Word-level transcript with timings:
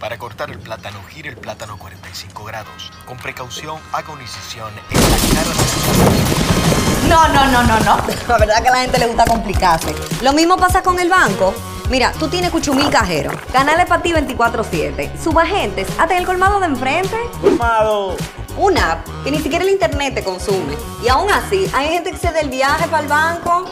Para 0.00 0.16
cortar 0.16 0.50
el 0.50 0.58
plátano, 0.58 0.98
gire 1.10 1.28
el 1.28 1.36
plátano 1.36 1.76
45 1.78 2.44
grados. 2.44 2.90
Con 3.04 3.18
precaución, 3.18 3.78
haga 3.92 4.10
una 4.10 4.22
incisión 4.22 4.72
en 4.90 4.98
la 4.98 5.18
cara 5.34 5.50
de 5.50 7.08
No, 7.08 7.28
no, 7.28 7.46
no, 7.50 7.62
no, 7.64 7.80
no. 7.80 7.98
La 8.26 8.38
verdad 8.38 8.62
que 8.62 8.68
a 8.68 8.72
la 8.72 8.80
gente 8.80 8.98
le 8.98 9.06
gusta 9.08 9.26
complicarse. 9.26 9.94
Lo 10.22 10.32
mismo 10.32 10.56
pasa 10.56 10.82
con 10.82 10.98
el 10.98 11.10
banco. 11.10 11.54
Mira, 11.90 12.12
tú 12.18 12.28
tienes 12.28 12.50
cuchumil 12.50 12.88
cajero, 12.88 13.30
canales 13.52 13.84
para 13.84 14.02
ti 14.02 14.12
24-7, 14.12 15.20
subagentes, 15.22 15.86
hasta 15.98 16.14
en 16.14 16.20
el 16.20 16.26
colmado 16.26 16.60
de 16.60 16.66
enfrente. 16.66 17.16
¡Colmado! 17.42 18.16
Una 18.56 18.92
app 18.92 19.06
que 19.22 19.30
ni 19.30 19.38
siquiera 19.38 19.64
el 19.64 19.70
internet 19.70 20.14
te 20.14 20.24
consume. 20.24 20.78
Y 21.04 21.08
aún 21.08 21.30
así, 21.30 21.70
hay 21.74 21.88
gente 21.88 22.12
que 22.12 22.16
se 22.16 22.32
da 22.32 22.40
el 22.40 22.48
viaje 22.48 22.88
para 22.88 23.02
el 23.02 23.08
banco. 23.08 23.70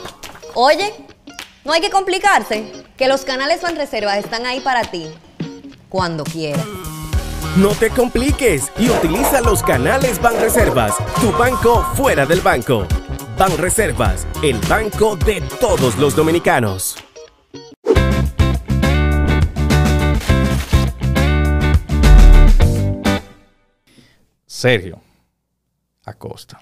Oye, 0.54 0.92
no 1.64 1.72
hay 1.72 1.80
que 1.80 1.88
complicarse, 1.88 2.70
que 2.98 3.08
los 3.08 3.24
canales 3.24 3.62
Banreservas 3.62 4.18
están 4.18 4.44
ahí 4.44 4.60
para 4.60 4.82
ti, 4.82 5.10
cuando 5.88 6.24
quieras. 6.24 6.64
No 7.56 7.70
te 7.70 7.90
compliques 7.90 8.70
y 8.78 8.88
utiliza 8.90 9.40
los 9.40 9.62
canales 9.62 10.20
Banreservas, 10.20 10.94
tu 11.20 11.32
banco 11.32 11.82
fuera 11.94 12.26
del 12.26 12.40
banco. 12.40 12.86
Banreservas, 13.38 14.26
el 14.42 14.58
banco 14.68 15.16
de 15.16 15.40
todos 15.60 15.96
los 15.98 16.14
dominicanos. 16.14 16.96
Sergio 24.46 25.00
Acosta. 26.04 26.60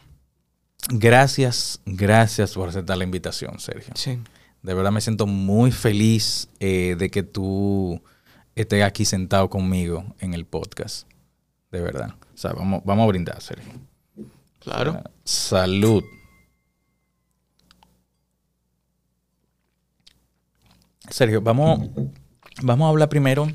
Gracias, 0.89 1.81
gracias 1.85 2.53
por 2.53 2.69
aceptar 2.69 2.99
la 2.99 3.05
invitación, 3.05 3.59
Sergio. 3.59 3.95
Sí. 3.97 4.19
De 4.63 4.75
verdad 4.75 4.93
me 4.93 5.01
siento 5.01 5.27
muy 5.27 5.73
feliz 5.73 6.49
eh, 6.61 6.97
de 6.99 7.11
que 7.11 7.23
tú 7.23 8.03
estés 8.57 8.83
aquí 8.83 9.05
sentado 9.05 9.49
conmigo 9.49 10.05
en 10.19 10.35
el 10.35 10.45
podcast. 10.47 11.07
De 11.71 11.81
verdad. 11.81 12.15
O 12.35 12.39
sea, 12.39 12.53
vamos, 12.53 12.83
vamos 12.85 13.05
a 13.05 13.07
brindar, 13.09 13.41
Sergio. 13.41 13.73
Claro. 14.61 15.03
Salud. 15.25 16.03
Sergio, 21.09 21.41
vamos, 21.41 21.89
vamos 22.63 22.87
a 22.87 22.89
hablar 22.89 23.09
primero 23.09 23.47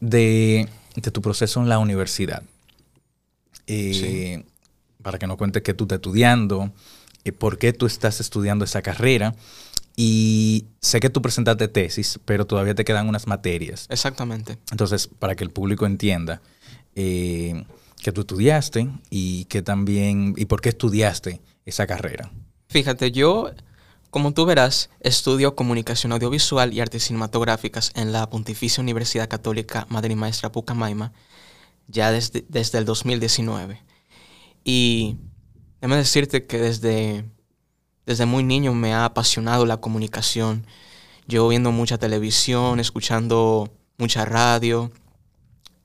de, 0.00 0.68
de 0.96 1.10
tu 1.10 1.22
proceso 1.22 1.62
en 1.62 1.68
la 1.68 1.78
universidad. 1.78 2.42
Eh, 3.66 4.44
Para 5.02 5.18
que 5.18 5.26
nos 5.26 5.36
cuentes 5.38 5.62
qué 5.62 5.72
tú 5.72 5.84
estás 5.84 5.96
estudiando, 5.96 6.70
eh, 7.24 7.32
por 7.32 7.58
qué 7.58 7.72
tú 7.72 7.86
estás 7.86 8.20
estudiando 8.20 8.64
esa 8.64 8.82
carrera. 8.82 9.34
Y 9.96 10.66
sé 10.80 11.00
que 11.00 11.10
tú 11.10 11.22
presentaste 11.22 11.68
tesis, 11.68 12.18
pero 12.24 12.46
todavía 12.46 12.74
te 12.74 12.84
quedan 12.84 13.08
unas 13.08 13.26
materias. 13.26 13.86
Exactamente. 13.90 14.58
Entonces, 14.70 15.06
para 15.06 15.36
que 15.36 15.44
el 15.44 15.50
público 15.50 15.86
entienda 15.86 16.42
eh, 16.96 17.64
que 18.02 18.12
tú 18.12 18.22
estudiaste 18.22 18.88
y 19.10 19.44
que 19.46 19.62
también, 19.62 20.34
y 20.36 20.46
por 20.46 20.60
qué 20.60 20.70
estudiaste 20.70 21.40
esa 21.64 21.86
carrera. 21.86 22.32
Fíjate, 22.68 23.12
yo, 23.12 23.50
como 24.10 24.32
tú 24.32 24.46
verás, 24.46 24.90
estudio 25.00 25.54
comunicación 25.54 26.12
audiovisual 26.12 26.72
y 26.72 26.80
artes 26.80 27.04
cinematográficas 27.04 27.92
en 27.94 28.12
la 28.12 28.28
Pontificia 28.28 28.82
Universidad 28.82 29.28
Católica 29.28 29.86
Madre 29.88 30.12
y 30.12 30.16
Maestra 30.16 30.50
Pucamaima 30.50 31.12
ya 31.88 32.10
desde, 32.10 32.44
desde 32.48 32.78
el 32.78 32.84
2019. 32.84 33.80
Y 34.64 35.16
déjame 35.80 35.96
decirte 35.96 36.46
que 36.46 36.58
desde, 36.58 37.24
desde 38.06 38.26
muy 38.26 38.42
niño 38.44 38.74
me 38.74 38.92
ha 38.92 39.04
apasionado 39.04 39.66
la 39.66 39.78
comunicación. 39.78 40.66
Llevo 41.26 41.48
viendo 41.48 41.72
mucha 41.72 41.98
televisión, 41.98 42.80
escuchando 42.80 43.70
mucha 43.98 44.24
radio 44.24 44.90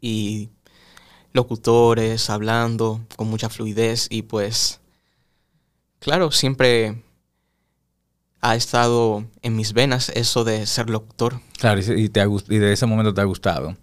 y 0.01 0.49
locutores 1.33 2.29
hablando 2.29 3.01
con 3.15 3.29
mucha 3.29 3.49
fluidez 3.49 4.07
y 4.09 4.23
pues 4.23 4.79
claro, 5.99 6.31
siempre 6.31 7.03
ha 8.41 8.55
estado 8.55 9.25
en 9.41 9.55
mis 9.55 9.73
venas 9.73 10.09
eso 10.09 10.43
de 10.43 10.65
ser 10.65 10.89
locutor. 10.89 11.41
Claro, 11.59 11.81
y, 11.81 12.09
te 12.09 12.21
ha, 12.21 12.25
y 12.25 12.57
de 12.57 12.73
ese 12.73 12.85
momento 12.85 13.13
te 13.13 13.21
ha 13.21 13.25
gustado. 13.25 13.75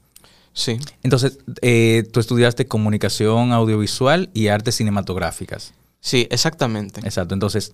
Sí. 0.53 0.79
Entonces, 1.03 1.39
eh, 1.61 2.09
tú 2.11 2.21
estudiaste 2.21 2.67
comunicación 2.67 3.53
audiovisual 3.53 4.31
y 4.33 4.49
artes 4.49 4.77
cinematográficas. 4.77 5.75
Sí, 6.01 6.27
exactamente. 6.31 7.01
Exacto. 7.01 7.35
Entonces, 7.35 7.73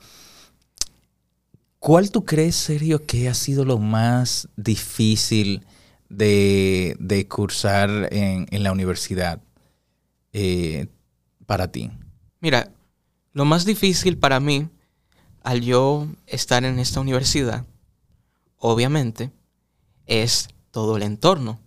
¿cuál 1.83 2.13
tú 2.13 2.25
crees, 2.25 2.55
Sergio, 2.55 3.05
que 3.05 3.29
ha 3.29 3.35
sido 3.35 3.65
lo 3.65 3.77
más 3.77 4.49
difícil 4.57 5.67
de, 6.09 6.97
de 7.01 7.27
cursar 7.27 8.09
en, 8.13 8.47
la 8.63 8.71
universidad 8.71 9.43
eh, 10.33 10.87
para 11.45 11.73
ti? 11.73 11.91
Mira, 12.41 12.71
lo 13.33 13.45
más 13.45 13.65
difícil 13.65 14.17
para 14.17 14.39
mí 14.39 14.69
al 15.43 15.63
yo 15.63 16.07
estar 16.29 16.65
en 16.65 16.79
esta 16.79 17.01
universidad, 17.01 17.67
obviamente, 18.59 19.33
es 20.07 20.51
todo 20.71 20.97
el 20.97 21.03
entorno. 21.03 21.59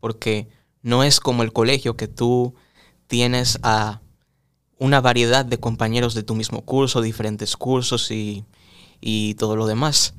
Porque 0.00 0.48
no 0.82 1.04
es 1.04 1.20
como 1.20 1.44
el 1.44 1.52
colegio 1.52 1.96
que 1.96 2.08
tú 2.08 2.56
tienes 3.06 3.60
a 3.62 4.00
una 4.78 5.00
variedad 5.00 5.44
de 5.44 5.58
compañeros 5.58 6.14
de 6.14 6.24
tu 6.24 6.34
mismo 6.34 6.62
curso, 6.62 7.02
diferentes 7.02 7.56
cursos 7.56 8.10
y, 8.10 8.44
y 9.00 9.34
todo 9.34 9.56
lo 9.56 9.66
demás. 9.66 10.14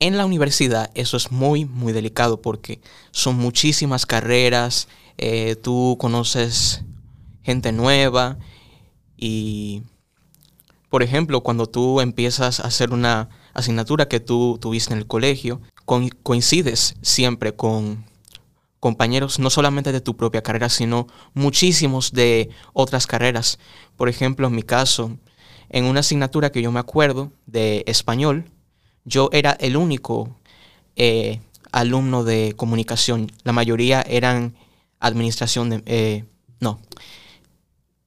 En 0.00 0.16
la 0.16 0.26
universidad 0.26 0.90
eso 0.94 1.16
es 1.16 1.30
muy, 1.30 1.64
muy 1.64 1.92
delicado 1.92 2.42
porque 2.42 2.80
son 3.12 3.36
muchísimas 3.36 4.06
carreras, 4.06 4.88
eh, 5.18 5.56
tú 5.56 5.96
conoces 6.00 6.82
gente 7.42 7.72
nueva 7.72 8.38
y, 9.16 9.82
por 10.90 11.02
ejemplo, 11.02 11.42
cuando 11.42 11.66
tú 11.66 12.00
empiezas 12.00 12.60
a 12.60 12.66
hacer 12.66 12.92
una 12.92 13.28
asignatura 13.54 14.08
que 14.08 14.20
tú 14.20 14.58
tuviste 14.60 14.92
en 14.92 14.98
el 14.98 15.06
colegio, 15.06 15.60
coincides 16.22 16.96
siempre 17.02 17.54
con 17.54 18.04
compañeros 18.80 19.38
no 19.38 19.48
solamente 19.48 19.92
de 19.92 20.00
tu 20.00 20.16
propia 20.16 20.42
carrera, 20.42 20.68
sino 20.68 21.06
muchísimos 21.34 22.10
de 22.10 22.50
otras 22.72 23.06
carreras. 23.06 23.60
Por 23.96 24.08
ejemplo, 24.08 24.48
en 24.48 24.56
mi 24.56 24.64
caso, 24.64 25.18
en 25.72 25.84
una 25.86 26.00
asignatura 26.00 26.52
que 26.52 26.62
yo 26.62 26.70
me 26.70 26.80
acuerdo 26.80 27.32
de 27.46 27.82
español, 27.86 28.44
yo 29.04 29.30
era 29.32 29.52
el 29.52 29.76
único 29.76 30.36
eh, 30.94 31.40
alumno 31.72 32.22
de 32.24 32.52
comunicación. 32.56 33.32
La 33.42 33.52
mayoría 33.52 34.02
eran 34.02 34.54
administración 35.00 35.70
de... 35.70 35.82
eh, 35.86 36.24
no. 36.60 36.78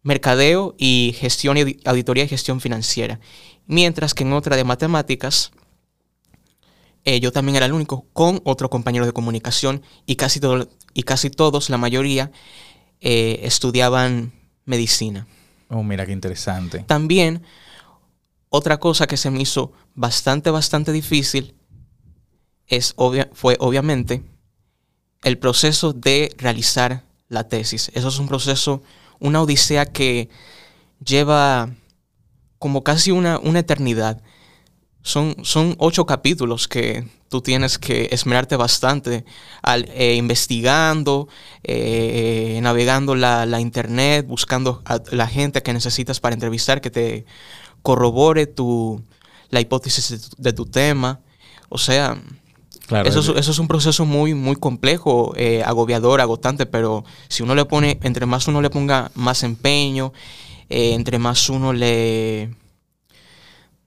Mercadeo 0.04 0.75
y 0.78 1.16
gestión 1.18 1.58
auditoría 1.84 2.24
y 2.24 2.28
gestión 2.28 2.62
financiera. 2.62 3.20
Mientras 3.66 4.14
que 4.14 4.24
en 4.24 4.34
otra 4.34 4.56
de 4.56 4.64
matemáticas, 4.64 5.52
eh, 7.04 7.20
yo 7.20 7.31
también 7.31 7.56
era 7.56 7.66
el 7.66 7.74
único 7.74 8.06
con 8.14 8.40
otro 8.46 8.70
compañero 8.70 9.08
de 9.08 9.12
comunicación 9.14 9.81
y 10.06 10.16
casi, 10.16 10.40
todo- 10.40 10.70
y 10.94 11.04
casi 11.04 11.31
todos, 11.31 11.72
la 11.72 11.78
mayoría, 11.78 12.31
eh, 13.02 13.40
estudiaban 13.44 14.31
medicina. 14.66 15.28
Oh, 15.75 15.84
mira 15.84 16.06
qué 16.06 16.13
interesante. 16.13 16.80
También, 16.88 17.44
otra 18.50 18.80
cosa 18.80 19.08
que 19.08 19.18
se 19.18 19.30
me 19.30 19.41
hizo 19.41 19.74
bastante, 19.94 20.50
bastante 20.50 20.91
difícil 20.94 21.53
es 22.68 22.94
obvia- 22.96 23.30
fue 23.34 23.58
obviamente 23.59 24.24
el 25.24 25.38
proceso 25.38 25.91
de 25.91 26.34
realizar 26.38 27.03
la 27.28 27.47
tesis. 27.50 27.91
Eso 27.94 28.08
es 28.08 28.19
un 28.19 28.28
proceso, 28.28 28.81
una 29.19 29.41
odisea 29.41 29.86
que 29.86 30.30
lleva 31.03 31.69
como 32.57 32.84
casi 32.84 33.12
una, 33.12 33.38
una 33.40 33.59
eternidad. 33.59 34.22
Son, 35.02 35.36
son 35.44 35.75
ocho 35.78 36.06
capítulos 36.06 36.68
que 36.69 37.07
tú 37.35 37.41
tienes 37.41 37.78
que 37.78 38.07
esmerarte 38.12 38.56
bastante 38.56 39.25
al, 39.62 39.90
eh, 39.94 40.16
investigando, 40.16 41.28
eh, 41.63 42.57
navegando 42.62 43.13
la, 43.13 43.45
la 43.45 43.60
internet, 43.60 44.25
buscando 44.25 44.81
a 44.86 45.01
la 45.12 45.27
gente 45.27 45.62
que 45.62 45.74
necesitas 45.74 46.21
para 46.21 46.33
entrevistar, 46.33 46.80
que 46.80 46.92
te 46.92 47.25
corrobore 47.81 48.48
tu, 48.48 49.01
la 49.50 49.60
hipótesis 49.60 50.10
de 50.12 50.18
tu, 50.19 50.30
de 50.38 50.54
tu 50.54 50.65
tema. 50.65 51.19
O 51.68 51.77
sea, 51.77 52.18
Claro, 52.88 53.10
eso, 53.10 53.19
es, 53.19 53.27
es- 53.30 53.36
eso 53.38 53.51
es 53.51 53.60
un 53.60 53.68
proceso 53.68 54.06
muy, 54.06 54.33
muy 54.33 54.56
complejo, 54.56 55.33
eh, 55.36 55.62
agobiador, 55.65 56.21
agotante, 56.21 56.65
pero 56.65 57.04
si 57.27 57.44
uno 57.44 57.54
le 57.54 57.65
pone, 57.65 58.00
entre 58.04 58.25
más 58.25 58.48
uno 58.48 58.62
le 58.62 58.69
ponga 58.69 59.12
más 59.15 59.44
empeño, 59.44 60.13
eh, 60.69 60.94
entre 60.94 61.19
más 61.19 61.50
uno 61.50 61.74
le 61.74 62.50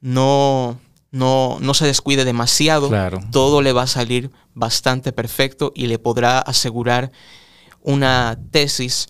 no, 0.01 0.79
no, 1.11 1.59
no 1.61 1.75
se 1.75 1.87
descuide 1.87 2.25
demasiado, 2.25 2.89
Claro. 2.89 3.21
todo 3.33 3.63
le 3.63 3.73
va 3.73 3.83
a 3.83 3.87
salir 3.87 4.31
bastante 4.55 5.13
perfecto 5.13 5.73
y 5.75 5.87
le 5.87 5.99
podrá 5.99 6.39
asegurar 6.41 7.11
una 7.81 8.39
tesis 8.51 9.09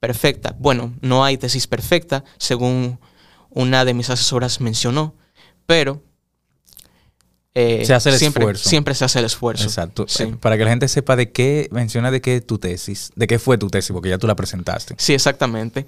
perfecta. 0.00 0.56
Bueno, 0.58 0.94
no 1.00 1.24
hay 1.24 1.36
tesis 1.38 1.66
perfecta, 1.66 2.24
según 2.38 2.98
una 3.50 3.84
de 3.84 3.94
mis 3.94 4.10
asesoras 4.10 4.60
mencionó, 4.60 5.14
pero 5.66 6.02
eh, 7.54 7.84
Se 7.84 7.94
hace 7.94 8.10
el 8.10 8.16
siempre, 8.18 8.42
esfuerzo. 8.42 8.68
Siempre 8.68 8.94
se 8.94 9.04
hace 9.04 9.18
el 9.18 9.24
esfuerzo. 9.24 9.64
Exacto. 9.64 10.06
Sí. 10.08 10.22
Eh, 10.22 10.36
Para 10.40 10.56
que 10.56 10.64
la 10.64 10.70
gente 10.70 10.86
sepa 10.86 11.16
de 11.16 11.32
qué, 11.32 11.68
menciona 11.72 12.10
de 12.12 12.20
qué 12.20 12.40
tu 12.40 12.58
tesis, 12.58 13.10
de 13.16 13.26
qué 13.26 13.38
fue 13.40 13.58
tu 13.58 13.68
tesis, 13.68 13.90
porque 13.92 14.08
ya 14.08 14.18
tú 14.18 14.26
la 14.28 14.36
presentaste. 14.36 14.94
Sí, 14.98 15.14
exactamente. 15.14 15.86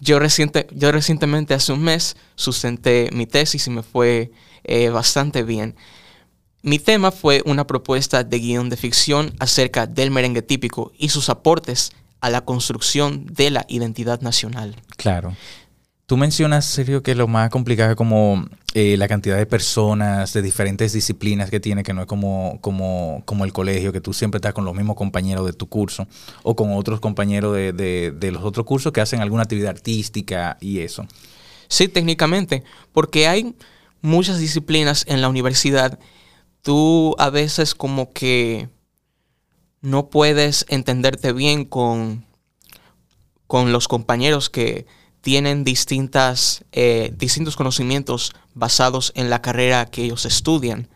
Yo, 0.00 0.18
reciente, 0.18 0.66
yo 0.70 0.92
recientemente, 0.92 1.54
hace 1.54 1.72
un 1.72 1.82
mes, 1.82 2.16
sustenté 2.34 3.08
mi 3.12 3.26
tesis 3.26 3.66
y 3.66 3.70
me 3.70 3.82
fue 3.82 4.32
eh, 4.64 4.88
bastante 4.88 5.42
bien. 5.42 5.74
Mi 6.62 6.78
tema 6.78 7.10
fue 7.10 7.42
una 7.44 7.66
propuesta 7.66 8.22
de 8.22 8.38
guion 8.38 8.68
de 8.70 8.76
ficción 8.76 9.32
acerca 9.40 9.86
del 9.86 10.10
merengue 10.10 10.42
típico 10.42 10.92
y 10.96 11.08
sus 11.08 11.28
aportes 11.28 11.92
a 12.20 12.30
la 12.30 12.42
construcción 12.44 13.26
de 13.26 13.50
la 13.50 13.64
identidad 13.68 14.20
nacional. 14.20 14.76
Claro. 14.96 15.34
Tú 16.06 16.16
mencionas, 16.16 16.64
Sergio, 16.66 17.02
que 17.02 17.14
lo 17.14 17.26
más 17.26 17.48
complicado 17.50 17.90
es 17.92 17.96
como 17.96 18.46
eh, 18.74 18.96
la 18.98 19.08
cantidad 19.08 19.36
de 19.36 19.46
personas 19.46 20.32
de 20.32 20.42
diferentes 20.42 20.92
disciplinas 20.92 21.48
que 21.48 21.58
tiene, 21.58 21.82
que 21.82 21.94
no 21.94 22.02
es 22.02 22.06
como, 22.06 22.58
como, 22.60 23.22
como 23.24 23.44
el 23.44 23.52
colegio, 23.52 23.92
que 23.92 24.00
tú 24.00 24.12
siempre 24.12 24.36
estás 24.38 24.52
con 24.52 24.64
los 24.64 24.74
mismos 24.74 24.94
compañeros 24.94 25.46
de 25.46 25.52
tu 25.54 25.68
curso 25.68 26.06
o 26.42 26.54
con 26.54 26.72
otros 26.74 27.00
compañeros 27.00 27.54
de, 27.56 27.72
de- 27.72 28.10
de 28.12 28.30
los 28.30 28.44
otros 28.44 28.66
cursos 28.66 28.92
que 28.92 29.00
hacen 29.00 29.20
alguna 29.20 29.44
actividad 29.44 29.70
artística 29.70 30.58
y 30.60 30.80
eso. 30.80 31.06
Sí, 31.66 31.88
técnicamente, 31.88 32.62
porque 32.92 33.26
hay 33.26 33.54
muchas 34.02 34.38
disciplinas 34.38 35.04
en 35.08 35.20
la 35.22 35.28
universidad. 35.28 35.98
Tú 36.60 37.14
a 37.18 37.30
veces 37.30 37.74
como 37.74 38.12
que 38.12 38.68
no 39.80 40.10
puedes 40.10 40.66
entenderte 40.68 41.32
bien 41.32 41.64
con, 41.64 42.24
con 43.46 43.72
los 43.72 43.88
compañeros 43.88 44.50
que 44.50 44.86
tienen 45.22 45.64
distintas, 45.64 46.64
eh, 46.72 47.12
distintos 47.16 47.56
conocimientos 47.56 48.32
basados 48.54 49.12
en 49.14 49.30
la 49.30 49.40
carrera 49.40 49.86
que 49.86 50.04
ellos 50.04 50.24
estudian. 50.26 50.88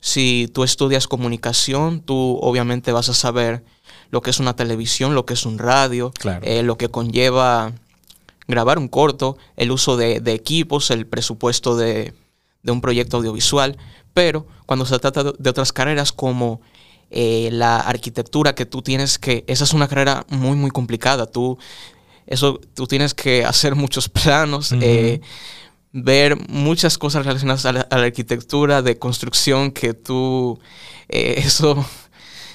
Si 0.00 0.48
tú 0.52 0.64
estudias 0.64 1.06
comunicación, 1.06 2.00
tú 2.00 2.38
obviamente 2.42 2.90
vas 2.90 3.08
a 3.08 3.14
saber 3.14 3.64
lo 4.10 4.20
que 4.20 4.30
es 4.30 4.40
una 4.40 4.56
televisión, 4.56 5.14
lo 5.14 5.24
que 5.26 5.34
es 5.34 5.46
un 5.46 5.58
radio, 5.58 6.10
Claro. 6.18 6.44
eh, 6.44 6.62
lo 6.64 6.76
que 6.76 6.88
conlleva 6.88 7.72
grabar 8.48 8.78
un 8.78 8.88
corto, 8.88 9.36
el 9.56 9.70
uso 9.70 9.96
de, 9.96 10.20
de 10.20 10.32
equipos, 10.32 10.90
el 10.90 11.06
presupuesto 11.06 11.76
de, 11.76 12.14
de 12.62 12.72
un 12.72 12.80
proyecto 12.80 13.16
audiovisual, 13.18 13.76
pero 14.14 14.46
cuando 14.66 14.86
se 14.86 14.98
trata 14.98 15.24
de, 15.24 15.50
otras 15.50 15.72
carreras 15.72 16.12
como 16.12 16.60
eh, 17.10 17.50
la 17.52 17.76
arquitectura 17.76 18.54
que 18.54 18.66
tú 18.66 18.82
tienes 18.82 19.18
que, 19.18 19.44
esa 19.46 19.64
es 19.64 19.72
una 19.72 19.88
carrera 19.88 20.26
muy, 20.28 20.56
muy 20.56 20.70
complicada, 20.70 21.26
tú, 21.26 21.58
eso, 22.26 22.60
tú 22.74 22.86
tienes 22.86 23.14
que 23.14 23.44
hacer 23.46 23.74
muchos 23.74 24.08
planos, 24.08 24.72
eh, 24.80 25.20
ver 25.92 26.36
muchas 26.48 26.98
cosas 26.98 27.26
relacionadas 27.26 27.66
a 27.66 27.72
la, 27.72 27.80
a 27.82 27.98
la 27.98 28.04
arquitectura 28.04 28.82
de 28.82 28.98
construcción 28.98 29.70
que 29.72 29.94
tú, 29.94 30.58
eh, 31.08 31.34
eso 31.44 31.84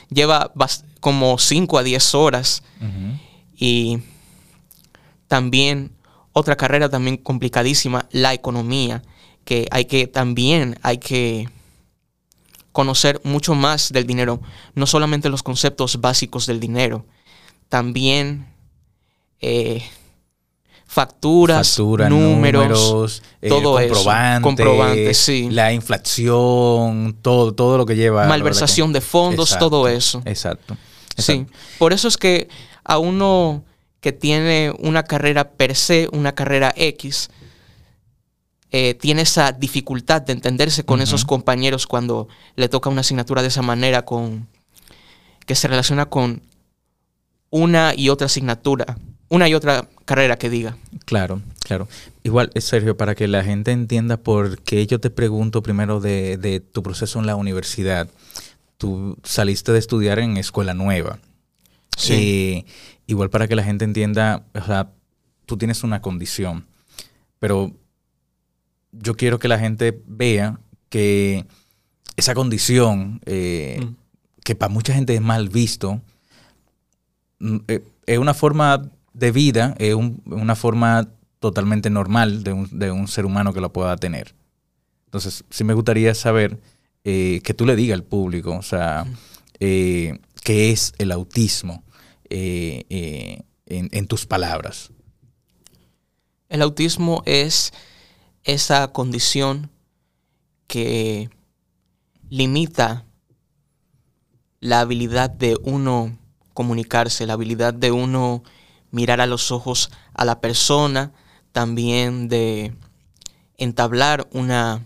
lleva 0.10 0.52
como 1.00 1.38
5 1.38 1.78
a 1.78 1.84
10 1.84 2.16
horas. 2.16 2.64
Y 3.60 4.00
también 5.28 5.92
otra 6.34 6.56
carrera 6.56 6.90
también 6.90 7.18
complicadísima, 7.18 8.08
la 8.12 8.34
economía, 8.34 9.02
que 9.44 9.68
hay 9.72 9.86
que 9.86 10.08
también 10.08 10.78
hay 10.84 10.98
que 10.98 11.50
conocer 12.72 13.20
mucho 13.24 13.56
más 13.56 13.92
del 13.92 14.06
dinero, 14.06 14.40
no 14.76 14.86
solamente 14.86 15.30
los 15.30 15.42
conceptos 15.42 16.00
básicos 16.00 16.46
del 16.46 16.60
dinero, 16.60 17.06
también 17.70 18.46
eh, 19.42 19.84
facturas, 20.86 21.70
Factura, 21.70 22.10
números, 22.10 23.24
eh, 23.42 23.50
todo 23.50 23.80
eso, 23.80 23.94
comprobantes, 23.94 24.44
comprobantes, 24.44 25.18
sí. 25.18 25.50
la 25.50 25.74
inflación, 25.74 27.18
todo, 27.22 27.54
todo 27.54 27.78
lo 27.78 27.86
que 27.86 27.96
lleva. 27.96 28.28
malversación 28.28 28.94
de 28.94 29.02
fondos, 29.02 29.50
Exacto, 29.50 29.70
todo 29.70 29.88
eso. 29.88 30.22
Exacto. 30.26 30.78
Sí, 31.18 31.32
exacto. 31.34 31.54
por 31.80 31.94
eso 31.94 32.08
es 32.08 32.18
que 32.18 32.48
a 32.84 33.00
uno 33.00 33.64
que 34.08 34.14
tiene 34.14 34.74
una 34.80 35.04
carrera 35.04 35.52
per 35.52 35.76
se, 35.76 36.08
una 36.14 36.34
carrera 36.34 36.74
X, 36.78 37.30
eh, 38.72 38.94
tiene 38.94 39.24
esa 39.24 39.52
dificultad 39.52 40.22
de 40.22 40.32
entenderse 40.32 40.86
con 40.86 41.02
esos 41.02 41.26
compañeros 41.26 41.88
cuando 41.88 42.30
le 42.56 42.70
toca 42.70 42.90
una 42.90 43.02
asignatura 43.02 43.42
de 43.42 43.50
esa 43.50 43.64
manera, 43.64 44.06
con 44.06 44.48
que 45.46 45.56
se 45.56 45.68
relaciona 45.68 46.06
con 46.06 46.42
una 47.50 47.94
y 47.98 48.08
otra 48.08 48.28
asignatura, 48.28 48.98
una 49.28 49.50
y 49.50 49.56
otra 49.56 49.90
carrera 50.06 50.38
que 50.38 50.50
diga. 50.50 50.78
Claro, 51.04 51.42
claro. 51.60 51.90
Igual, 52.24 52.50
eh, 52.54 52.62
Sergio, 52.62 52.96
para 52.96 53.14
que 53.14 53.28
la 53.28 53.44
gente 53.44 53.72
entienda 53.74 54.16
por 54.16 54.62
qué 54.62 54.88
yo 54.88 55.02
te 55.02 55.10
pregunto 55.10 55.62
primero 55.62 56.00
de, 56.00 56.38
de 56.38 56.62
tu 56.62 56.82
proceso 56.82 57.20
en 57.20 57.26
la 57.26 57.36
universidad. 57.36 58.08
Tú 58.78 59.18
saliste 59.26 59.74
de 59.74 59.80
estudiar 59.80 60.20
en 60.20 60.38
escuela 60.38 60.74
nueva. 60.74 61.20
Sí. 61.98 62.14
Eh, 62.14 62.66
igual 63.08 63.30
para 63.30 63.48
que 63.48 63.56
la 63.56 63.64
gente 63.64 63.86
entienda, 63.86 64.44
o 64.54 64.62
sea, 64.64 64.92
tú 65.46 65.58
tienes 65.58 65.84
una 65.84 66.02
condición, 66.02 66.66
pero 67.40 67.72
yo 68.92 69.16
quiero 69.16 69.40
que 69.40 69.48
la 69.48 69.58
gente 69.60 70.00
vea 70.06 70.60
que 70.90 71.46
esa 72.16 72.34
condición, 72.34 73.22
eh, 73.26 73.80
Mm. 73.82 73.96
que 74.44 74.56
para 74.56 74.72
mucha 74.74 74.94
gente 74.94 75.14
es 75.16 75.22
mal 75.22 75.50
visto, 75.50 76.02
mm, 77.40 77.58
eh, 77.68 77.84
es 78.06 78.18
una 78.20 78.34
forma 78.34 78.90
de 79.14 79.32
vida, 79.32 79.76
es 79.80 79.94
un- 79.96 80.22
una 80.26 80.56
forma 80.56 81.08
totalmente 81.40 81.90
normal 81.90 82.44
de 82.44 82.54
un, 82.54 82.80
de 82.80 82.92
un 82.92 83.08
ser 83.08 83.26
humano 83.26 83.54
que 83.54 83.62
lo 83.62 83.72
pueda 83.72 83.96
tener. 83.98 84.34
Entonces, 85.06 85.44
sí 85.50 85.64
me 85.64 85.74
gustaría 85.74 86.14
saber 86.16 86.60
eh, 87.10 87.40
que 87.44 87.54
tú 87.54 87.66
le 87.66 87.78
digas 87.78 87.96
al 87.96 88.04
público, 88.04 88.52
o 88.58 88.62
sea, 88.62 89.06
eh, 89.62 90.20
qué 90.44 90.72
es 90.72 90.94
el 90.98 91.14
autismo 91.14 91.82
eh, 92.30 92.86
eh, 92.90 93.44
en, 93.66 93.90
en 93.92 94.08
tus 94.08 94.26
palabras. 94.26 94.92
El 96.50 96.62
autismo 96.62 97.24
es 97.26 97.74
esa 98.44 98.92
condición 98.94 99.70
que 100.68 101.30
limita 102.30 103.06
la 104.60 104.80
habilidad 104.82 105.30
de 105.30 105.58
uno 105.64 106.18
comunicarse, 106.54 107.28
la 107.28 107.34
habilidad 107.34 107.74
de 107.74 107.92
uno 107.92 108.44
mirar 108.92 109.22
a 109.22 109.28
los 109.28 109.52
ojos 109.52 109.92
a 110.14 110.26
la 110.26 110.42
persona, 110.42 111.14
también 111.52 112.28
de 112.28 112.74
entablar 113.58 114.28
una 114.32 114.86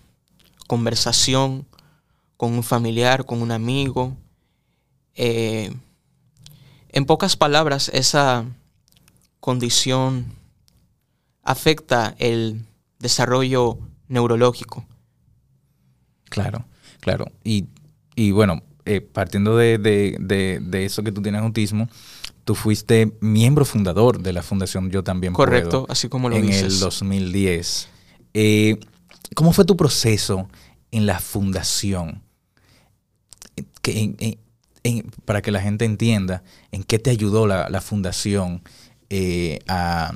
conversación 0.67 1.67
con 2.37 2.53
un 2.53 2.63
familiar, 2.63 3.25
con 3.25 3.41
un 3.41 3.51
amigo. 3.51 4.17
Eh, 5.15 5.71
en 6.91 7.05
pocas 7.05 7.35
palabras, 7.37 7.89
esa 7.93 8.45
condición 9.39 10.25
afecta 11.43 12.15
el 12.19 12.65
desarrollo 12.99 13.79
neurológico. 14.07 14.85
Claro, 16.29 16.65
claro. 16.99 17.25
Y, 17.43 17.65
y 18.15 18.31
bueno, 18.31 18.61
eh, 18.85 19.01
partiendo 19.01 19.57
de, 19.57 19.77
de- 19.77 20.17
de- 20.19 20.59
de 20.61 20.85
eso 20.85 21.03
que 21.03 21.11
tú 21.11 21.21
tienes 21.21 21.41
autismo, 21.41 21.89
tú 22.45 22.55
fuiste 22.55 23.11
miembro 23.21 23.65
fundador 23.65 24.21
de 24.21 24.33
la 24.33 24.41
Fundación 24.43 24.89
Yo 24.91 25.03
También 25.03 25.33
Correcto, 25.33 25.81
Puedo 25.81 25.91
así 25.91 26.09
como 26.09 26.29
lo 26.29 26.35
en 26.35 26.47
dices. 26.47 26.73
el 26.73 26.79
2010. 26.79 27.87
Eh, 28.33 28.79
¿Cómo 29.35 29.53
fue 29.53 29.65
tu 29.65 29.75
proceso 29.77 30.49
en 30.91 31.05
la 31.05 31.19
fundación? 31.19 32.21
En- 33.83 34.15
en- 34.19 34.37
para 35.25 35.41
que 35.41 35.51
la 35.51 35.61
gente 35.61 35.85
entienda 35.85 36.43
en 36.71 36.83
qué 36.83 36.99
te 36.99 37.09
ayudó 37.09 37.47
la, 37.47 37.81
fundación 37.81 38.61
eh, 39.09 39.59
a 39.67 40.13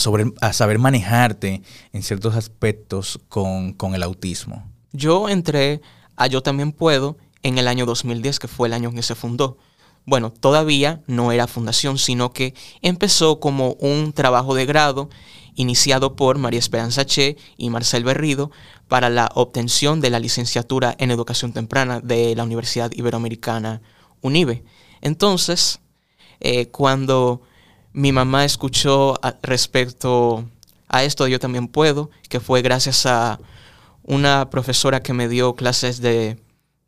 saber 0.00 0.78
manejarte 0.78 1.62
en 1.92 2.02
ciertos 2.02 2.34
aspectos 2.34 3.20
con, 3.28 3.72
con 3.72 3.94
el 3.94 4.02
autismo. 4.02 4.64
Yo 4.92 5.28
entré 5.28 5.80
a 6.16 6.28
Yo 6.28 6.42
también 6.42 6.72
puedo 6.72 7.16
en 7.42 7.58
el 7.58 7.68
año 7.68 7.86
2010, 7.86 8.38
que 8.38 8.48
fue 8.48 8.68
el 8.68 8.74
año 8.74 8.88
en 8.88 8.96
que 8.96 9.02
se 9.02 9.14
fundó. 9.14 9.58
Bueno, 10.06 10.30
todavía 10.30 11.02
no 11.06 11.32
era 11.32 11.46
fundación, 11.46 11.98
sino 11.98 12.32
que 12.32 12.54
empezó 12.82 13.40
como 13.40 13.72
un 13.74 14.12
trabajo 14.12 14.54
de 14.54 14.66
grado 14.66 15.08
iniciado 15.54 16.16
por 16.16 16.38
María 16.38 16.58
Esperanza 16.58 17.04
Che 17.04 17.36
y 17.56 17.70
Marcel 17.70 18.04
Berrido 18.04 18.50
para 18.88 19.08
la 19.10 19.30
obtención 19.34 20.00
de 20.00 20.10
la 20.10 20.18
licenciatura 20.18 20.94
en 20.98 21.10
educación 21.10 21.52
temprana 21.52 22.00
de 22.00 22.34
la 22.34 22.44
Universidad 22.44 22.90
Iberoamericana 22.92 23.80
UNIBE. 24.20 24.64
Entonces, 25.00 25.80
eh, 26.40 26.66
cuando 26.68 27.42
mi 27.92 28.12
mamá 28.12 28.44
escuchó 28.44 29.14
respecto 29.42 30.48
a 30.88 31.04
esto, 31.04 31.26
yo 31.28 31.38
también 31.38 31.68
puedo, 31.68 32.10
que 32.28 32.40
fue 32.40 32.62
gracias 32.62 33.06
a 33.06 33.38
una 34.02 34.50
profesora 34.50 35.02
que 35.02 35.12
me 35.12 35.28
dio 35.28 35.54
clases 35.54 36.00
de, 36.00 36.38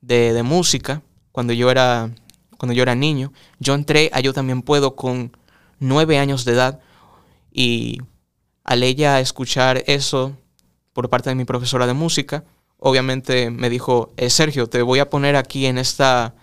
de- 0.01 0.33
de 0.33 0.43
música 0.43 1.03
cuando 1.33 1.53
yo 1.53 1.71
era 1.71 2.11
cuando 2.59 2.73
yo 2.73 2.83
era 2.83 2.95
niño. 2.95 3.33
Yo 3.59 3.75
entré 3.75 4.11
a 4.15 4.21
Yo 4.21 4.33
también 4.33 4.63
puedo 4.63 4.97
con 4.97 5.37
nueve 5.79 6.19
años 6.19 6.47
de 6.47 6.53
edad 6.53 6.81
y 7.53 7.99
al 8.67 8.83
ella 8.83 9.21
escuchar 9.21 9.85
eso 9.87 10.37
por 10.93 11.09
parte 11.09 11.31
de 11.31 11.37
mi 11.37 11.45
profesora 11.45 11.87
de 11.87 11.93
música, 11.93 12.45
obviamente 12.79 13.49
me 13.51 13.71
dijo, 13.71 14.13
eh, 14.17 14.29
Sergio, 14.29 14.67
te 14.67 14.83
voy 14.83 14.99
a 14.99 15.09
poner 15.09 15.37
aquí 15.37 15.67
en, 15.67 15.79
esta, 15.79 16.35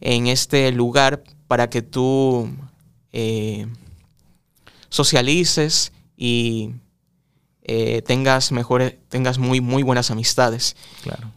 en 0.00 0.28
este 0.28 0.70
lugar 0.70 1.24
para 1.48 1.68
que 1.68 1.82
tú 1.82 2.48
eh, 3.12 3.66
socialices 4.88 5.92
y 6.16 6.74
eh, 7.62 8.02
tengas 8.02 8.52
mejores, 8.52 8.94
tengas 9.08 9.38
muy, 9.38 9.60
muy 9.60 9.82
buenas 9.82 10.12
amistades. 10.12 10.76
Claro. 11.02 11.32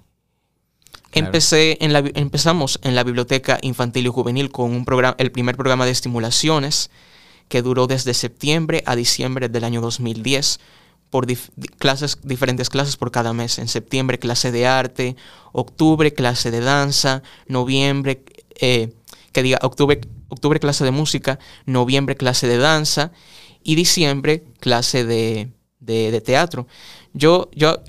Empecé 1.13 1.77
en 1.81 1.93
la, 1.93 2.03
empezamos 2.13 2.79
en 2.83 2.95
la 2.95 3.03
biblioteca 3.03 3.57
infantil 3.63 4.05
y 4.05 4.09
juvenil 4.09 4.51
con 4.51 4.71
un 4.71 4.85
programa, 4.85 5.15
el 5.17 5.31
primer 5.31 5.57
programa 5.57 5.85
de 5.85 5.91
estimulaciones 5.91 6.91
que 7.47 7.61
duró 7.61 7.87
desde 7.87 8.13
septiembre 8.13 8.83
a 8.85 8.95
diciembre 8.95 9.49
del 9.49 9.63
año 9.63 9.81
2010 9.81 10.59
por 11.11 11.27
clases, 11.77 12.17
diferentes 12.23 12.69
clases 12.69 12.97
por 12.97 13.11
cada 13.11 13.33
mes. 13.33 13.59
En 13.59 13.67
septiembre 13.67 14.17
clase 14.17 14.51
de 14.51 14.65
arte, 14.65 15.17
octubre 15.51 16.13
clase 16.13 16.49
de 16.49 16.61
danza, 16.61 17.21
noviembre, 17.47 18.23
eh, 18.59 18.93
que 19.33 19.43
diga 19.43 19.59
octubre, 19.61 19.99
octubre 20.29 20.59
clase 20.59 20.85
de 20.85 20.91
música, 20.91 21.37
noviembre 21.65 22.15
clase 22.15 22.47
de 22.47 22.57
danza 22.57 23.11
y 23.61 23.75
diciembre 23.75 24.45
clase 24.59 25.03
de, 25.03 25.51
de, 25.79 26.21
teatro. 26.21 26.65
Yo, 27.13 27.49
yo, 27.53 27.81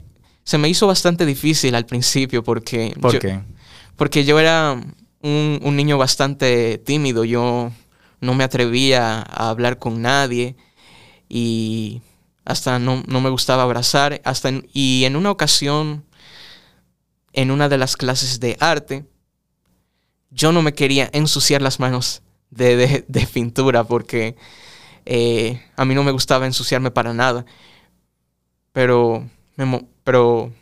se 0.42 0.58
me 0.58 0.68
hizo 0.68 0.88
bastante 0.88 1.24
difícil 1.24 1.74
al 1.76 1.86
principio 1.86 2.42
porque... 2.42 2.94
¿Por 3.00 3.18
qué? 3.18 3.40
Porque 3.96 4.24
yo 4.24 4.40
era 4.40 4.80
un, 5.20 5.60
un, 5.62 5.76
niño 5.76 5.96
bastante 5.96 6.78
tímido, 6.78 7.24
yo 7.24 7.70
no 8.22 8.34
me 8.34 8.44
atrevía 8.44 9.18
a 9.20 9.50
hablar 9.50 9.78
con 9.78 10.00
nadie 10.00 10.56
y 11.28 12.02
hasta 12.44 12.78
no, 12.78 13.02
me 13.04 13.30
gustaba 13.30 13.64
abrazar. 13.64 14.22
Hasta 14.24 14.50
y 14.72 15.04
en 15.04 15.16
una 15.16 15.32
ocasión, 15.32 16.04
en 17.32 17.50
una 17.50 17.68
de 17.68 17.78
las 17.78 17.96
clases 17.96 18.38
de 18.38 18.56
arte, 18.60 19.04
yo 20.30 20.52
no 20.52 20.62
me 20.62 20.72
quería 20.72 21.10
ensuciar 21.12 21.62
las 21.62 21.80
manos 21.80 22.22
de, 22.50 23.04
de, 23.06 23.26
pintura 23.26 23.82
porque 23.82 24.36
eh, 25.04 25.60
a 25.76 25.84
mí 25.84 25.94
no 25.94 26.04
me 26.04 26.12
gustaba 26.12 26.46
ensuciarme 26.46 26.92
para 26.92 27.12
nada. 27.12 27.44
Pero, 28.72 29.28
pero... 30.04 30.52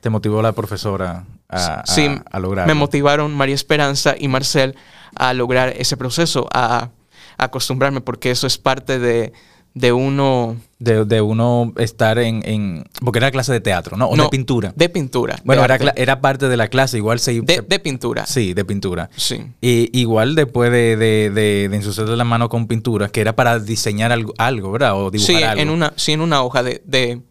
¿Te 0.00 0.10
motivó 0.10 0.42
la 0.42 0.52
profesora 0.52 1.24
a, 1.54 1.82
sí, 1.86 2.08
a, 2.30 2.38
lograr? 2.38 2.66
Me 2.66 2.74
motivaron 2.74 3.34
María 3.34 3.54
Esperanza 3.54 4.14
y 4.18 4.28
Marcel 4.28 4.74
a 5.14 5.32
lograr 5.32 5.74
ese 5.76 5.96
proceso, 5.96 6.48
a, 6.52 6.90
acostumbrarme, 7.36 8.00
porque 8.00 8.30
eso 8.30 8.46
es 8.46 8.58
parte 8.58 8.98
de, 8.98 9.32
de 9.74 9.92
uno... 9.92 10.56
De, 10.78 11.20
uno 11.22 11.72
estar 11.78 12.18
en, 12.18 12.84
Porque 13.02 13.18
era 13.18 13.30
clase 13.30 13.52
de 13.52 13.60
teatro, 13.60 13.96
¿no? 13.96 14.06
O 14.06 14.16
de 14.16 14.28
pintura. 14.28 14.72
De 14.76 14.88
pintura. 14.90 15.40
Bueno, 15.42 15.64
era, 15.64 15.76
era, 15.96 16.20
parte 16.20 16.48
de 16.48 16.56
la 16.58 16.68
clase, 16.68 16.98
igual 16.98 17.20
se... 17.20 17.40
De, 17.40 17.64
de 17.66 17.78
pintura. 17.78 18.26
Sí, 18.26 18.52
de 18.52 18.64
pintura. 18.66 19.08
Sí. 19.16 19.46
Y 19.62 19.98
igual 19.98 20.34
después 20.34 20.70
de, 20.70 20.96
de, 20.96 21.30
de, 21.30 21.68
de 21.70 21.76
ensuciarle 21.76 22.16
la 22.16 22.24
mano 22.24 22.50
con 22.50 22.66
pintura, 22.66 23.08
que 23.08 23.22
era 23.22 23.34
para 23.34 23.58
diseñar 23.58 24.12
algo, 24.12 24.34
algo 24.36 24.72
¿verdad? 24.72 24.94
O 24.94 25.10
dibujar 25.10 25.36
sí, 25.36 25.42
algo. 25.42 25.62
En 25.62 25.70
una, 25.70 25.94
sí, 25.96 26.12
en 26.12 26.20
una 26.20 26.42
hoja 26.42 26.62
de, 26.62 26.82
de 26.84 27.22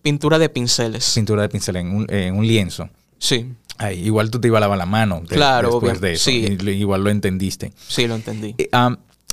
pintura 0.00 0.38
de 0.38 0.48
pinceles. 0.48 1.12
Pintura 1.14 1.42
de 1.42 1.48
pinceles, 1.50 1.82
en 1.82 1.94
un, 1.94 2.06
en 2.08 2.36
un 2.36 2.46
lienzo. 2.46 2.88
Sí. 3.18 3.52
Ay, 3.78 4.04
igual 4.04 4.30
tú 4.30 4.40
te 4.40 4.48
ibas 4.48 4.58
a 4.58 4.60
lavar 4.62 4.78
la 4.78 4.86
mano 4.86 5.22
claro, 5.28 5.70
después 5.70 6.00
de 6.00 6.14
eso. 6.14 6.30
Sí. 6.30 6.58
igual 6.66 7.04
lo 7.04 7.10
entendiste. 7.10 7.72
Sí, 7.86 8.08
lo 8.08 8.16
entendí. 8.16 8.54
Eh, 8.58 8.68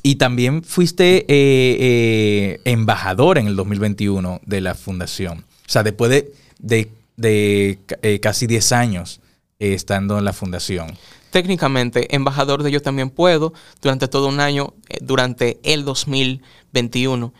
y 0.04 0.16
también 0.16 0.64
fuiste 0.64 1.18
eh, 1.18 1.26
eh, 1.30 2.62
embajador 2.66 3.40
en 3.40 3.48
el 3.48 3.56
2021 3.56 4.42
de 4.46 4.62
la 4.62 4.76
fundación. 4.76 5.40
O 5.40 5.70
sea, 5.70 5.82
después 5.82 6.12
de, 6.60 6.92
de, 7.18 8.20
casi 8.22 8.46
10 8.46 8.72
años 8.72 9.20
estando 9.58 10.20
en 10.20 10.26
la 10.26 10.34
fundación. 10.34 10.96
Técnicamente, 11.32 12.16
embajador 12.16 12.62
de 12.62 12.70
Yo 12.70 12.82
también 12.84 13.10
puedo, 13.10 13.52
durante 13.82 14.08
todo 14.08 14.28
un 14.28 14.40
año, 14.40 14.76
durante 15.02 15.60
el 15.64 15.86
2021. 15.86 17.34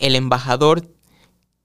El 0.00 0.16
embajador 0.16 0.88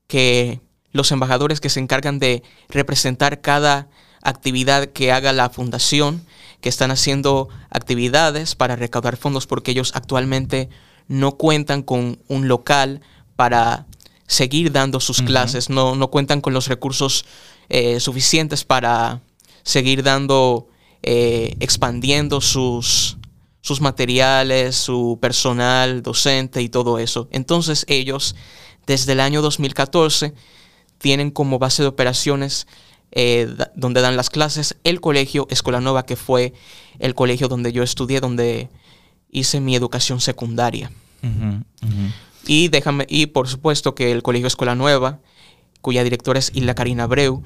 que 0.05 0.61
los 0.91 1.11
embajadores 1.11 1.59
que 1.59 1.69
se 1.69 1.79
encargan 1.79 2.19
de 2.19 2.43
representar 2.69 3.41
cada 3.41 3.89
actividad 4.21 4.87
que 4.87 5.11
haga 5.11 5.33
la 5.33 5.49
fundación, 5.49 6.25
que 6.61 6.69
están 6.69 6.91
haciendo 6.91 7.49
actividades 7.69 8.55
para 8.55 8.75
recaudar 8.75 9.17
fondos 9.17 9.47
porque 9.47 9.71
ellos 9.71 9.91
actualmente 9.95 10.69
no 11.07 11.37
cuentan 11.37 11.83
con 11.83 12.19
un 12.27 12.47
local 12.47 13.01
para 13.35 13.85
seguir 14.27 14.71
dando 14.71 14.99
sus 14.99 15.21
clases, 15.21 15.69
no, 15.69 15.95
no, 15.95 16.09
cuentan 16.09 16.41
con 16.41 16.53
los 16.53 16.67
recursos 16.67 17.25
eh, 17.69 17.99
suficientes 18.01 18.65
para 18.65 19.21
seguir 19.63 20.03
dando, 20.03 20.67
eh, 21.01 21.55
expandiendo 21.61 22.41
sus, 22.41 23.17
sus 23.61 23.79
materiales, 23.79 24.75
su 24.75 25.17
personal 25.21 26.03
docente 26.03 26.61
y 26.61 26.69
todo 26.69 26.99
eso. 26.99 27.29
Entonces 27.31 27.85
ellos, 27.87 28.35
desde 28.85 29.13
el 29.13 29.21
año 29.21 29.41
2014, 29.41 30.33
tienen 30.97 31.31
como 31.31 31.59
base 31.59 31.83
de 31.83 31.89
operaciones 31.89 32.67
eh, 33.11 33.47
donde 33.75 34.01
dan 34.01 34.17
las 34.17 34.29
clases 34.29 34.75
el 34.83 35.01
colegio 35.01 35.47
Escuela 35.49 35.81
Nueva, 35.81 36.05
que 36.05 36.15
fue 36.15 36.53
el 36.99 37.15
colegio 37.15 37.47
donde 37.47 37.71
yo 37.71 37.83
estudié, 37.83 38.19
donde 38.19 38.69
hice 39.29 39.59
mi 39.59 39.75
educación 39.75 40.19
secundaria. 40.19 40.91
Y 42.45 42.69
déjame, 42.69 43.05
y 43.09 43.27
por 43.27 43.47
supuesto 43.47 43.95
que 43.95 44.11
el 44.11 44.23
colegio 44.23 44.47
Escuela 44.47 44.75
Nueva, 44.75 45.19
cuya 45.81 46.03
directora 46.03 46.39
es 46.39 46.51
Isla 46.53 46.75
Karina 46.75 47.03
Abreu, 47.03 47.43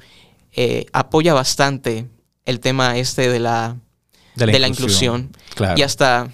eh, 0.52 0.86
apoya 0.92 1.34
bastante 1.34 2.08
el 2.44 2.60
tema 2.60 2.96
este 2.98 3.28
de 3.28 3.40
la, 3.40 3.76
de 4.34 4.58
la, 4.58 4.68
inclusión. 4.68 5.30
Y 5.76 5.82
hasta 5.82 6.32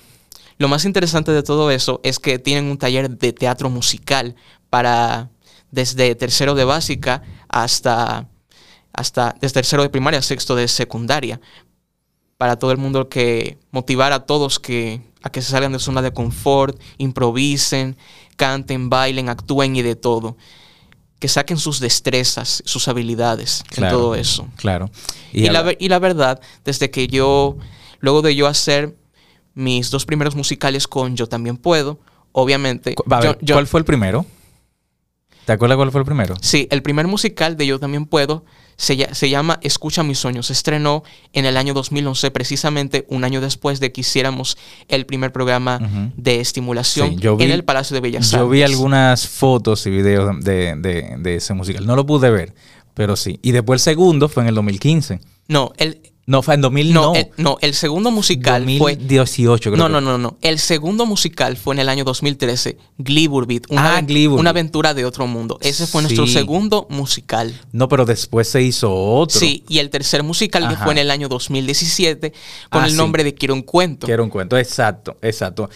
lo 0.59 0.69
más 0.69 0.85
interesante 0.85 1.33
de 1.33 1.43
todo 1.43 1.71
eso 1.71 2.01
es 2.03 2.19
que 2.19 2.39
tienen 2.39 2.71
un 2.71 2.79
taller 2.79 3.11
de 3.11 3.33
teatro 3.33 3.71
musical 3.71 4.35
para 4.71 5.31
desde 5.71 6.15
tercero 6.15 6.55
de 6.55 6.65
básica 6.65 7.23
hasta, 7.49 8.27
hasta 8.99 9.37
desde 9.41 9.55
tercero 9.55 9.83
de 9.83 9.91
primaria, 9.91 10.21
sexto 10.21 10.57
de 10.57 10.67
secundaria, 10.67 11.41
para 12.37 12.59
todo 12.59 12.73
el 12.73 12.79
mundo 12.79 13.09
que 13.09 13.57
motivar 13.71 14.13
a 14.13 14.27
todos 14.27 14.59
que, 14.59 15.01
a 15.23 15.31
que 15.31 15.41
se 15.41 15.51
salgan 15.51 15.73
de 15.73 15.79
su 15.79 15.87
zona 15.87 16.03
de 16.03 16.13
confort, 16.13 16.81
improvisen, 16.99 17.97
canten, 18.37 18.91
bailen, 18.91 19.29
actúen 19.29 19.77
y 19.77 19.83
de 19.83 19.95
todo. 19.95 20.37
Que 21.21 21.29
saquen 21.29 21.59
sus 21.59 21.81
destrezas, 21.81 22.63
sus 22.65 22.87
habilidades 22.89 23.65
en 23.77 23.89
todo 23.89 24.15
eso. 24.15 24.49
Claro. 24.57 24.91
Y, 25.33 25.49
la, 25.49 25.75
y 25.79 25.89
la 25.89 25.99
verdad, 25.99 26.41
desde 26.65 26.91
que 26.91 27.09
yo, 27.09 27.57
luego 28.01 28.23
de 28.23 28.35
yo 28.37 28.47
hacer 28.47 28.97
mis 29.55 29.91
dos 29.91 30.07
primeros 30.07 30.37
musicales 30.37 30.87
con 30.87 31.17
Yo 31.17 31.29
también 31.29 31.57
puedo, 31.57 31.99
obviamente. 32.33 32.95
¿Cuál 32.95 33.67
fue 33.67 33.81
el 33.81 33.85
primero? 33.85 34.27
¿Te 35.45 35.53
acuerdas 35.53 35.77
cuál 35.77 35.91
fue 35.91 36.01
el 36.01 36.05
primero? 36.05 36.37
Sí, 36.41 36.69
el 36.71 36.83
primer 36.83 37.09
musical 37.09 37.57
de 37.57 37.67
Yo 37.67 37.81
también 37.81 38.07
puedo 38.07 38.45
se, 38.79 39.13
se, 39.13 39.29
llama 39.29 39.59
Escucha 39.61 40.05
mis 40.05 40.19
sueños. 40.19 40.47
Se 40.47 40.53
estrenó 40.53 41.03
en 41.33 41.45
el 41.45 41.57
año 41.57 41.75
2011, 41.75 42.31
precisamente 42.31 43.05
un 43.09 43.25
año 43.25 43.41
después 43.41 43.81
de 43.81 43.91
que 43.91 44.03
hiciéramos 44.03 44.57
el 44.87 45.05
primer 45.05 45.33
programa 45.33 45.81
de 46.17 46.41
estimulación 46.41 47.19
en 47.21 47.51
el 47.51 47.65
Palacio 47.65 47.95
de 47.95 48.01
Bellas 48.01 48.33
Artes. 48.33 48.39
Yo 48.39 48.49
vi 48.49 48.63
algunas 48.63 49.27
fotos 49.27 49.85
y 49.87 49.91
videos 49.91 50.41
de, 50.45 50.77
de, 50.77 51.35
ese 51.35 51.55
musical. 51.55 51.85
No 51.87 51.97
lo 51.97 52.07
pude 52.07 52.31
ver, 52.31 52.55
pero 52.95 53.17
sí. 53.17 53.41
Y 53.43 53.51
después 53.51 53.81
el 53.81 53.85
segundo 53.85 54.29
fue 54.29 54.45
en 54.45 54.51
el 54.51 54.55
2015. 54.55 55.21
No, 55.49 55.73
el, 55.77 56.01
no, 56.29 56.43
fue 56.43 56.57
en 56.57 56.61
2000, 56.61 56.93
no. 56.93 57.15
No, 57.39 57.57
el, 57.63 57.73
segundo 57.73 58.11
musical 58.11 58.67
2018, 58.67 59.71
fue... 59.71 59.73
creo 59.73 59.89
no, 59.89 59.89
no, 59.89 60.03
no, 60.03 60.19
no. 60.19 60.37
El 60.43 60.59
segundo 60.59 61.07
musical 61.07 61.57
fue 61.57 61.75
en 61.75 61.79
el 61.79 61.89
año 61.89 62.05
2013, 62.05 62.77
Gliburbit. 62.99 63.65
Una, 63.71 63.97
ah, 63.97 64.03
una 64.33 64.51
aventura 64.51 64.93
de 64.93 65.07
otro 65.07 65.27
mundo. 65.27 65.59
Ese 65.63 65.87
fue 65.87 66.03
nuestro 66.03 66.27
segundo 66.27 66.87
musical. 66.91 67.59
No, 67.73 67.89
pero 67.89 68.05
después 68.05 68.47
se 68.47 68.61
hizo 68.61 68.95
otro. 68.95 69.41
Sí, 69.41 69.65
y 69.71 69.79
el 69.79 69.89
tercer 69.89 70.23
musical 70.23 70.69
que 70.69 70.77
fue 70.77 70.93
en 70.93 70.99
el 70.99 71.11
año 71.11 71.31
2017 71.31 72.35
con 72.69 72.83
ah, 72.83 72.87
el 72.87 72.95
nombre 72.95 73.25
de 73.25 73.33
Quiero 73.33 73.55
un 73.55 73.63
cuento. 73.63 74.07
Quiero 74.07 74.23
un 74.23 74.29
cuento, 74.29 74.59
exacto, 74.59 75.17
exacto. 75.23 75.71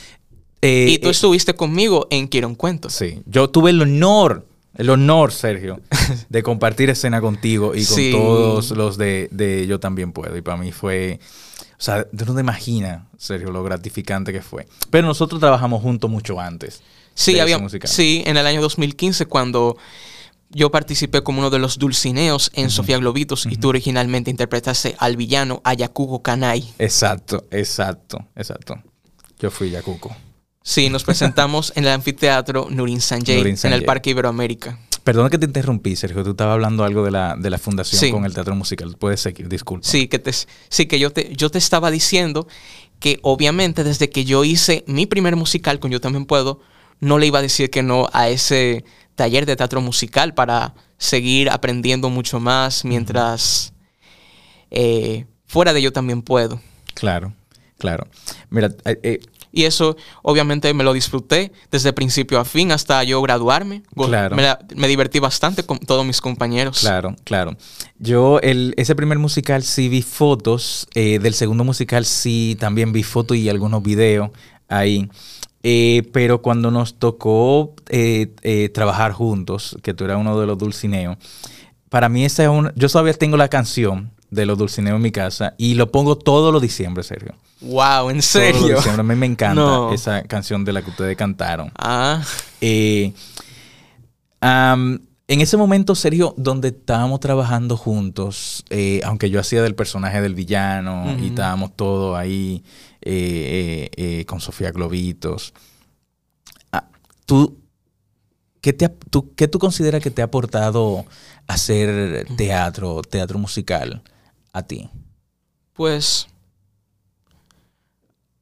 y 0.61 0.99
tú 0.99 1.09
eh, 1.09 1.13
estuviste 1.13 1.55
conmigo 1.55 2.09
en 2.11 2.29
Quiero 2.29 2.47
un 2.47 2.57
cuento. 2.57 2.91
Sí, 2.91 3.23
yo 3.25 3.49
tuve 3.49 3.71
el 3.71 3.81
honor 3.81 4.47
el 4.75 4.91
honor, 4.91 5.33
Sergio, 5.33 5.81
de 6.29 6.43
compartir 6.43 6.91
escena 6.91 7.21
contigo 7.21 7.75
y 7.75 7.85
con 7.85 8.11
todos 8.11 8.71
los 8.71 8.97
de, 8.99 9.67
Yo 9.69 9.81
también 9.81 10.13
puedo. 10.13 10.37
Y 10.37 10.43
para 10.43 10.57
mí 10.57 10.73
fue, 10.73 11.21
o 11.73 11.83
sea, 11.83 12.07
no 12.13 12.35
te 12.35 12.41
imaginas, 12.41 13.03
Sergio, 13.17 13.51
lo 13.51 13.63
gratificante 13.63 14.33
que 14.33 14.43
fue. 14.43 14.67
Pero 14.91 15.07
nosotros 15.07 15.41
trabajamos 15.41 15.83
juntos 15.83 16.11
mucho 16.11 16.41
antes. 16.41 16.83
Sí, 17.15 17.39
había, 17.39 17.59
sí, 17.85 18.23
en 18.25 18.39
el 18.39 18.47
año 18.47 18.63
2015 18.63 19.27
cuando 19.27 19.77
yo 20.55 20.71
participé 20.71 21.23
como 21.23 21.41
uno 21.41 21.51
de 21.51 21.59
los 21.59 21.79
dulcineos 21.79 22.51
en 22.55 22.71
Sofía 22.71 22.99
Globitos 22.99 23.47
y 23.47 23.57
tú 23.57 23.69
originalmente 23.69 24.31
interpretaste 24.31 24.95
al 24.99 25.17
villano 25.17 25.61
Ayacuco 25.65 26.23
Kanai. 26.23 26.73
Exacto, 26.79 27.47
exacto, 27.51 28.27
exacto. 28.35 28.83
Yo 29.39 29.51
fui 29.51 29.71
Yacuco. 29.71 30.15
Sí, 30.63 30.89
nos 30.91 31.05
presentamos 31.05 31.73
en 31.77 31.85
el 31.85 31.91
anfiteatro 31.91 32.69
Nurin 32.71 33.01
Sanjay, 33.01 33.57
en 33.63 33.73
el 33.73 33.85
Parque 33.85 34.11
Iberoamérica. 34.11 34.79
Perdón 35.05 35.29
que 35.31 35.39
te 35.39 35.47
interrumpí, 35.47 35.97
Sergio. 35.97 36.23
Tú 36.23 36.31
estabas 36.31 36.55
hablando 36.55 36.85
algo 36.85 37.05
de 37.05 37.11
la, 37.11 37.35
de 37.37 37.51
la 37.51 37.59
fundación 37.59 37.99
Sí. 37.99 38.11
con 38.13 38.25
el 38.25 38.33
teatro 38.35 38.55
musical. 38.55 38.95
Puedes 38.97 39.21
seguir, 39.21 39.49
disculpa. 39.49 39.87
Sí, 39.87 40.07
que, 40.07 40.21
te, 40.21 40.31
sí, 40.33 40.87
que 40.87 40.99
yo, 41.01 41.11
te, 41.13 41.35
yo 41.35 41.51
te 41.51 41.59
estaba 41.59 41.91
diciendo 41.91 42.47
que 43.01 43.19
obviamente 43.23 43.83
desde 43.83 44.11
que 44.11 44.25
yo 44.25 44.45
hice 44.45 44.85
mi 44.87 45.07
primer 45.07 45.35
musical 45.35 45.81
con 45.81 45.91
Yo 45.91 46.01
también 46.01 46.25
puedo, 46.25 46.61
no 47.01 47.19
le 47.19 47.27
iba 47.27 47.41
a 47.41 47.43
decir 47.43 47.69
que 47.69 47.83
no 47.83 48.09
a 48.13 48.29
ese 48.29 48.85
taller 49.17 49.45
de 49.45 49.57
teatro 49.57 49.81
musical 49.81 50.35
para 50.35 50.75
seguir 50.99 51.51
aprendiendo 51.51 52.09
mucho 52.09 52.39
más 52.39 52.85
mientras 52.85 53.73
eh, 54.71 55.27
fuera 55.47 55.73
de 55.73 55.83
Yo 55.83 55.93
también 55.93 56.23
puedo. 56.23 56.61
Claro, 56.95 57.33
claro. 57.79 58.07
Mira, 58.51 58.69
eh, 58.85 59.01
eh, 59.03 59.21
Y 59.53 59.65
eso 59.65 59.97
obviamente 60.23 60.73
me 60.73 60.83
lo 60.83 60.93
disfruté 60.95 61.53
desde 61.71 61.93
principio 61.93 62.41
a 62.41 62.45
fin 62.45 62.73
hasta 62.73 63.05
yo 63.05 63.21
graduarme. 63.21 63.83
Claro. 63.95 64.35
Me, 64.35 64.43
la- 64.43 64.59
me 64.75 64.89
divertí 64.89 65.19
bastante 65.19 65.63
con 65.65 65.79
todos 65.79 66.07
mis 66.07 66.21
compañeros. 66.21 66.81
Claro, 66.81 67.15
claro. 67.25 67.57
Yo 67.99 68.41
el, 68.41 68.73
ese 68.79 68.95
primer 68.97 69.19
musical 69.19 69.63
sí 69.63 69.89
vi 69.89 70.01
fotos, 70.03 70.89
eh, 70.95 71.19
del 71.19 71.35
segundo 71.35 71.65
musical 71.65 72.05
sí 72.07 72.57
también 72.59 72.93
vi 72.93 73.03
fotos 73.03 73.37
y 73.37 73.49
algunos 73.49 73.83
videos 73.83 74.31
ahí. 74.69 75.09
Eh, 75.63 76.03
pero 76.13 76.43
cuando 76.43 76.71
nos 76.73 76.95
tocó 76.99 77.75
eh, 77.89 78.71
trabajar 78.75 79.13
juntos, 79.13 79.77
que 79.83 79.95
tú 79.95 80.05
eras 80.05 80.19
uno 80.19 80.41
de 80.41 80.47
los 80.47 80.59
dulcineos, 80.59 81.19
para 81.89 82.09
mí 82.09 82.25
esa 82.25 82.43
es 82.45 82.49
un... 82.49 82.73
Yo 82.75 82.89
todavía 82.89 83.13
tengo 83.13 83.37
la 83.37 83.49
canción 83.49 84.11
de 84.33 84.47
los 84.47 84.57
dulcineos 84.57 84.97
en 84.97 85.03
mi 85.03 85.13
casa 85.13 85.55
y 85.59 85.75
lo 85.75 85.93
pongo 85.93 86.17
todos 86.17 86.53
los 86.53 86.61
diciembre, 86.63 87.05
Sergio. 87.05 87.35
Wow, 87.61 88.09
¿en 88.11 88.17
Todos 88.17 88.17
los 88.17 88.25
serio? 88.25 88.77
diciembre. 88.77 89.01
A 89.01 89.03
mí 89.05 89.15
me 89.15 89.27
encanta 89.27 89.61
No. 89.61 89.93
esa 89.93 90.23
canción 90.23 90.65
de 90.65 90.73
la 90.73 90.83
que 90.83 90.91
ustedes 90.91 91.17
cantaron. 91.17 91.71
Ah, 91.79 92.23
Eh, 92.61 93.13
en 94.41 95.41
ese 95.41 95.57
momento, 95.57 95.95
Sergio, 95.95 96.35
donde 96.37 96.69
estábamos 96.69 97.21
trabajando 97.21 97.77
juntos, 97.77 98.65
eh, 98.71 99.01
aunque 99.05 99.31
yo 99.31 99.39
hacía 99.41 99.63
del 99.63 99.75
personaje 99.75 100.21
del 100.21 100.35
villano 100.35 101.17
y 101.21 101.29
estábamos 101.29 101.77
todos 101.77 102.17
ahí 102.19 102.65
eh, 103.03 104.25
con 104.27 104.41
Sofía 104.41 104.71
Globitos, 104.73 105.53
ah, 106.73 106.89
¿tú, 107.27 107.59
qué, 108.61 108.73
te 108.73 108.89
tú, 108.89 109.33
¿qué 109.37 109.47
tú 109.49 109.59
consideras 109.59 110.03
que 110.03 110.11
te 110.11 110.23
ha 110.23 110.27
aportado 110.27 111.05
hacer 111.47 112.27
teatro, 112.37 113.03
teatro 113.03 113.39
musical 113.39 114.03
a 114.53 114.63
ti? 114.63 114.89
Pues 115.73 116.27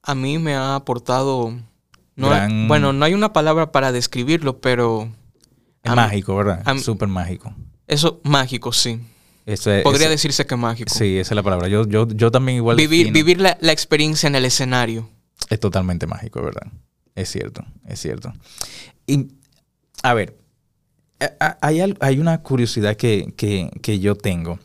a 0.02 0.14
mí 0.14 0.38
me 0.38 0.54
ha 0.54 0.74
aportado... 0.76 1.54
No 2.16 2.30
hay- 2.32 2.66
bueno, 2.68 2.92
no 2.92 3.04
hay 3.04 3.14
una 3.14 3.32
palabra 3.32 3.72
para 3.72 3.92
describirlo, 3.92 4.60
pero 4.60 5.10
Es 5.82 5.90
mí- 5.90 5.96
mágico, 5.96 6.36
¿verdad? 6.36 6.62
Súper 6.78 7.08
mágico. 7.08 7.54
eso 7.86 8.20
mágico, 8.24 8.72
sí. 8.72 9.00
Ese- 9.46 9.80
Podría 9.82 10.02
ese- 10.06 10.10
decirse 10.10 10.46
que 10.46 10.54
mágico. 10.56 10.92
Sí, 10.92 11.18
esa 11.18 11.32
es 11.32 11.36
la 11.36 11.42
palabra. 11.42 11.68
Yo, 11.68 11.86
yo, 11.86 12.06
yo 12.08 12.30
también 12.30 12.56
igual 12.56 12.76
vivir 12.76 13.06
defino- 13.06 13.12
vivir 13.14 13.40
la, 13.40 13.56
la 13.60 13.72
experiencia 13.72 14.26
en 14.26 14.34
el 14.34 14.44
escenario. 14.44 15.08
Es 15.48 15.58
totalmente 15.60 16.06
mágico, 16.06 16.42
¿verdad? 16.42 16.66
Es 17.14 17.30
cierto, 17.30 17.64
es 17.86 17.98
cierto. 18.00 18.32
Y, 19.06 19.28
a 20.02 20.12
ver, 20.14 20.36
a- 21.40 21.56
hay, 21.62 21.80
hay 22.00 22.18
una 22.18 22.42
curiosidad 22.42 22.96
que, 22.96 23.32
que- 23.36 23.70
que 23.82 23.98
yo 23.98 24.14
tengo. 24.14 24.58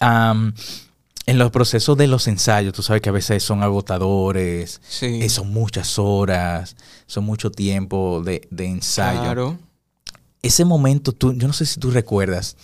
En 0.00 1.38
los 1.38 1.50
procesos 1.50 1.96
de 1.96 2.06
los 2.06 2.28
ensayos, 2.28 2.72
tú 2.72 2.82
sabes 2.82 3.02
que 3.02 3.08
a 3.08 3.12
veces 3.12 3.42
son 3.42 3.62
agotadores, 3.64 4.80
Sí. 4.88 5.06
eh, 5.22 5.28
son 5.28 5.52
muchas 5.52 5.98
horas, 5.98 6.76
son 7.06 7.24
mucho 7.24 7.50
tiempo 7.50 8.22
de, 8.24 8.46
de 8.50 8.66
ensayo. 8.66 9.22
Claro. 9.22 9.58
Ese 10.42 10.64
momento, 10.64 11.12
tú, 11.12 11.32
yo 11.32 11.48
no 11.48 11.52
sé 11.52 11.66
si 11.66 11.80
tú 11.80 11.90
recuerdas, 11.90 12.56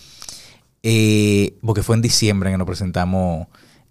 eh, 0.81 1.55
porque 1.61 1.83
fue 1.83 1.95
en 1.97 2.01
diciembre 2.01 2.51
que 2.51 2.57
nos 2.57 2.67
presentamos 2.67 3.47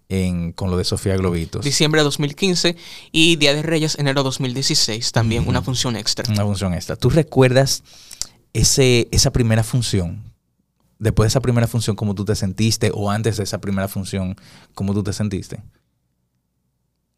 en- 0.09 0.51
con 0.53 0.71
lo 0.71 0.77
de 0.77 0.83
Sofía 0.85 1.15
Globitos. 1.17 1.63
Diciembre 1.63 2.01
de 2.01 2.05
2015 2.05 2.75
y 3.11 3.35
Día 3.35 3.53
de 3.53 3.61
Reyes, 3.61 3.95
enero 3.99 4.23
2016. 4.23 5.11
También 5.11 5.41
Ujú. 5.43 5.51
una 5.51 5.61
función 5.61 5.95
extra. 5.95 6.25
Una 6.31 6.43
función 6.45 6.73
extra. 6.73 6.95
¿Tú 6.95 7.09
recuerdas 7.11 7.83
ese, 8.53 9.07
esa 9.11 9.31
primera 9.31 9.63
función? 9.63 10.23
Después 11.03 11.25
de 11.25 11.27
esa 11.29 11.41
primera 11.41 11.67
función, 11.67 11.95
¿cómo 11.95 12.15
tú 12.15 12.23
te 12.25 12.33
sentiste? 12.35 12.91
O 12.93 13.11
antes 13.11 13.37
de 13.37 13.43
esa 13.43 13.59
primera 13.59 13.87
función, 13.87 14.35
¿cómo 14.73 14.93
tú 14.93 15.03
te 15.03 15.11
sentiste? 15.13 15.61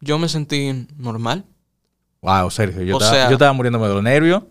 Yo 0.00 0.18
me 0.18 0.28
sentí 0.28 0.86
normal. 0.96 1.44
Wow, 2.20 2.50
Sergio, 2.50 2.82
yo, 2.82 2.96
O 2.96 2.98
estaba, 2.98 3.16
sea- 3.16 3.28
yo 3.28 3.34
estaba 3.34 3.52
muriéndome 3.52 3.86
de 3.88 3.94
los 3.94 4.02
nervios. 4.02 4.42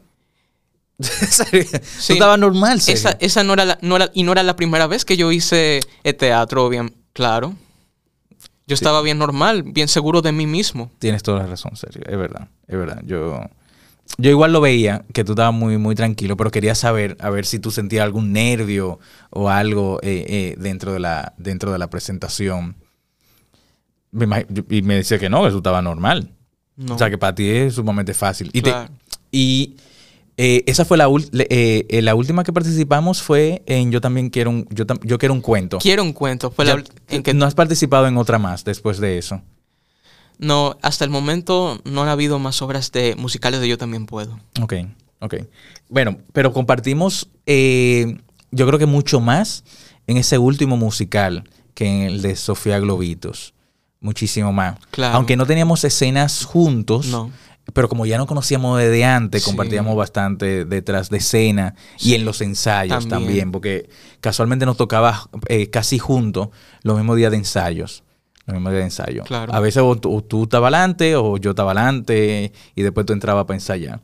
Sergio, 1.00 1.80
tú 1.80 1.86
Sí. 2.00 2.14
estabas 2.14 2.40
normal, 2.40 2.80
Sergio. 2.80 3.10
Esa, 3.10 3.18
esa 3.20 3.44
no, 3.44 3.54
era 3.54 3.66
la, 3.66 3.78
no 3.82 3.98
era- 3.98 4.10
y 4.14 4.24
no 4.24 4.32
era 4.32 4.44
la 4.44 4.56
primera 4.56 4.88
vez 4.88 5.04
que 5.04 5.18
yo 5.18 5.32
hice 5.32 5.82
el 6.04 6.16
teatro, 6.16 6.70
bien 6.70 6.96
claro. 7.14 7.54
Yo 8.68 8.74
estaba 8.74 9.02
bien 9.02 9.18
normal, 9.20 9.64
bien 9.64 9.88
seguro 9.90 10.22
de 10.22 10.32
mí 10.32 10.48
mismo. 10.48 10.90
Tienes 11.00 11.22
toda 11.22 11.40
la 11.40 11.48
razón, 11.48 11.76
Sergio. 11.76 12.02
Es 12.08 12.18
verdad, 12.18 12.48
es 12.68 12.78
verdad. 12.78 13.02
Yo, 13.06 13.42
yo 14.18 14.30
igual 14.30 14.54
lo 14.54 14.62
veía, 14.62 15.04
que 15.14 15.24
tú 15.24 15.34
estabas 15.34 15.54
muy, 15.54 15.78
muy 15.78 15.96
tranquilo, 15.96 16.38
pero 16.38 16.52
quería 16.52 16.76
saber, 16.76 17.18
a 17.20 17.30
ver 17.30 17.46
si 17.46 17.60
tú 17.60 17.72
sentías 17.72 18.04
algún 18.04 18.32
nervio 18.32 19.00
o 19.30 19.50
algo 19.50 20.00
eh, 20.04 20.26
eh, 20.28 20.56
dentro, 20.58 20.94
de 20.94 21.00
la, 21.00 21.34
dentro 21.38 21.72
de 21.72 21.80
la 21.80 21.90
presentación. 21.90 22.76
Me 24.12 24.46
y 24.70 24.82
me 24.82 24.96
decía 24.96 25.20
que 25.20 25.30
no, 25.30 25.42
que 25.42 25.50
eso 25.50 25.58
estaba 25.58 25.82
normal. 25.82 26.32
No. 26.78 26.96
O 26.96 26.98
sea, 26.98 27.10
que 27.10 27.18
para 27.18 27.36
ti 27.36 27.48
es 27.50 27.76
sumamente 27.76 28.14
fácil. 28.14 28.50
Y, 28.54 28.62
te- 28.62 28.70
Claro. 28.72 28.90
y 29.32 29.76
eh, 30.38 30.64
esa 30.68 30.86
fue 30.86 30.98
la, 30.98 31.08
última 31.08 32.44
que 32.44 32.54
participamos 32.54 33.22
fue 33.22 33.64
en 33.66 33.92
Yo 33.92 34.02
también 34.02 34.30
quiero 34.30 34.50
un, 34.52 34.68
yo, 34.70 34.86
yo 35.04 35.18
quiero 35.18 35.34
un 35.34 35.42
cuento. 35.42 35.80
Quiero 35.80 36.04
un 36.04 36.14
cuento. 36.14 36.52
Fue 36.52 36.64
la 36.66 36.76
Ya- 36.76 36.78
ul- 36.82 36.90
en 37.10 37.24
que 37.24 37.34
no 37.34 37.46
has 37.46 37.56
participado 37.56 38.08
en 38.08 38.18
otra 38.18 38.40
más 38.40 38.64
después 38.64 39.00
de 39.00 39.18
eso. 39.18 39.42
No, 40.40 40.78
hasta 40.82 41.04
el 41.06 41.10
momento 41.10 41.80
no 41.86 42.04
han 42.04 42.10
habido 42.10 42.40
más 42.40 42.62
obras 42.62 42.92
de 42.92 43.16
musicales 43.16 43.60
de 43.62 43.68
Yo 43.68 43.78
también 43.78 44.06
puedo. 44.06 44.40
Ok, 44.62 44.74
ok. 45.20 45.36
Bueno, 45.90 46.18
pero 46.34 46.52
compartimos, 46.54 47.30
eh, 47.46 48.18
yo 48.52 48.68
creo 48.68 48.80
que 48.80 48.86
mucho 48.86 49.20
más 49.20 49.64
en 50.08 50.18
ese 50.18 50.38
último 50.38 50.78
musical 50.78 51.50
que 51.74 51.86
en 51.88 52.02
el 52.04 52.22
de 52.22 52.36
Sofía 52.36 52.80
Globitos. 52.80 53.54
Muchísimo 54.00 54.54
más. 54.54 54.78
Claro. 54.92 55.16
Aunque 55.16 55.36
no 55.36 55.46
teníamos 55.46 55.84
escenas 55.84 56.46
juntos, 56.46 57.08
No. 57.08 57.32
pero 57.74 57.90
como 57.90 58.06
ya 58.06 58.18
nos 58.20 58.28
conocíamos 58.28 58.78
desde 58.80 59.04
antes, 59.04 59.42
Sí. 59.44 59.50
compartíamos 59.50 59.96
bastante 59.96 60.64
detrás 60.66 61.10
de 61.10 61.18
escena 61.18 61.74
y 62.00 62.14
en 62.14 62.24
los 62.24 62.42
ensayos 62.42 63.08
también, 63.08 63.26
También. 63.28 63.52
porque 63.52 63.90
casualmente 64.22 64.66
nos 64.68 64.78
tocaba 64.78 65.28
eh, 65.48 65.70
casi 65.72 65.98
juntos 65.98 66.50
los 66.84 66.96
mismos 66.98 67.18
días 67.18 67.32
de 67.32 67.38
ensayos. 67.38 68.04
Mismos 68.48 68.72
días 68.72 68.80
de 68.82 68.84
ensayo. 68.86 69.24
Claro. 69.24 69.54
A 69.54 69.60
veces 69.60 69.82
o 69.84 69.96
tú, 69.96 70.16
o 70.18 70.24
tú 70.24 70.44
estabas 70.44 70.68
adelante 70.74 71.16
o 71.16 71.38
yo 71.38 71.52
estaba 71.52 71.72
adelante 71.72 72.52
y 72.76 72.82
después 72.82 73.06
tú 73.06 73.14
entrabas 73.14 73.46
para 73.46 73.56
ensayar. 73.58 74.02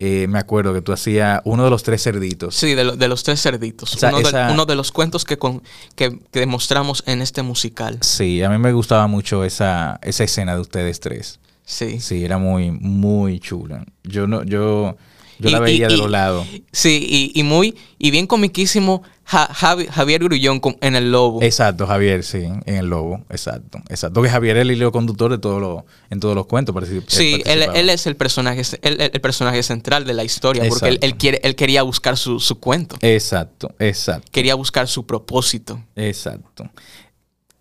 Eh, 0.00 0.26
me 0.28 0.40
acuerdo 0.40 0.74
que 0.74 0.82
tú 0.82 0.92
hacías 0.92 1.40
uno 1.44 1.62
de 1.64 1.70
los 1.70 1.84
tres 1.84 2.02
cerditos. 2.02 2.56
Sí, 2.56 2.74
de, 2.74 2.82
lo- 2.82 2.96
de 2.96 3.06
los 3.08 3.22
tres 3.22 3.40
cerditos. 3.40 3.94
O 3.94 3.98
sea, 3.98 4.08
uno, 4.08 4.18
de, 4.18 4.24
esa- 4.24 4.50
uno 4.50 4.66
de 4.66 4.74
los 4.74 4.90
cuentos 4.90 5.24
que, 5.24 5.38
con- 5.38 5.62
que, 5.94 6.18
que 6.32 6.40
demostramos 6.40 7.04
en 7.06 7.22
este 7.22 7.42
musical. 7.42 7.98
Sí, 8.00 8.42
a 8.42 8.50
mí 8.50 8.58
me 8.58 8.72
gustaba 8.72 9.06
mucho 9.06 9.44
esa, 9.44 10.00
esa 10.02 10.24
escena 10.24 10.56
de 10.56 10.60
ustedes 10.62 10.98
tres. 10.98 11.38
Sí. 11.64 12.00
Sí, 12.00 12.24
era 12.24 12.36
muy, 12.38 12.72
muy 12.72 13.38
chula. 13.38 13.86
Yo 14.02 14.26
no, 14.26 14.42
yo, 14.42 14.96
yo 15.38 15.48
Y- 15.48 15.52
la 15.52 15.60
veía 15.60 15.86
y- 15.88 15.92
de 15.92 15.96
los 15.96 16.10
lados. 16.10 16.46
Sí, 16.72 17.04
y, 17.34 17.38
y 17.38 17.42
muy, 17.42 17.74
y 17.98 18.10
bien 18.10 18.26
comiquísimo 18.26 19.02
Ja- 19.26 19.48
Javi- 19.48 19.88
Javier 19.88 20.22
Grullón 20.22 20.60
en 20.82 20.96
El 20.96 21.10
Lobo. 21.10 21.42
Exacto, 21.42 21.86
Javier, 21.86 22.22
sí, 22.24 22.42
en 22.44 22.74
el 22.76 22.86
lobo, 22.88 23.24
exacto, 23.30 23.78
exacto. 23.88 24.20
Que 24.20 24.28
Javier 24.28 24.58
es 24.58 24.62
el 24.62 24.72
hilo 24.72 24.92
conductor 24.92 25.30
de 25.30 25.38
todos 25.38 25.62
los, 25.62 25.82
en 26.10 26.20
todos 26.20 26.34
los 26.34 26.44
cuentos. 26.46 26.74
particip- 26.74 27.04
Sí, 27.08 27.42
él, 27.46 27.62
él 27.74 27.88
es 27.88 28.06
el 28.06 28.16
personaje, 28.16 28.60
él- 28.82 29.00
el 29.12 29.20
personaje 29.22 29.62
central 29.62 30.04
de 30.04 30.12
la 30.12 30.24
historia, 30.24 30.64
porque 30.68 30.88
él, 30.88 30.94
Exacto. 30.96 31.06
él 31.06 31.16
quiere, 31.16 31.40
él 31.42 31.54
quería 31.56 31.82
buscar 31.82 32.18
su, 32.18 32.38
su 32.38 32.60
cuento, 32.60 32.96
Exacto, 33.00 33.74
exacto, 33.78 34.28
quería 34.30 34.54
buscar 34.56 34.88
su 34.88 35.06
propósito. 35.06 35.82
exacto. 35.96 36.70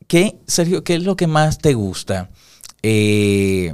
¿Qué, 0.07 0.35
Sergio, 0.45 0.83
qué 0.83 0.95
es 0.95 1.03
lo 1.03 1.15
que 1.15 1.27
más 1.27 1.59
te 1.59 1.73
gusta? 1.73 2.29
Eh, 2.83 3.73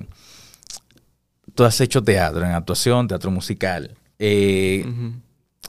tú 1.59 1.65
has 1.65 1.81
hecho 1.81 2.01
teatro, 2.01 2.45
en 2.45 2.53
actuación, 2.53 3.09
teatro 3.09 3.31
musical. 3.31 3.93
Eh, 4.17 4.85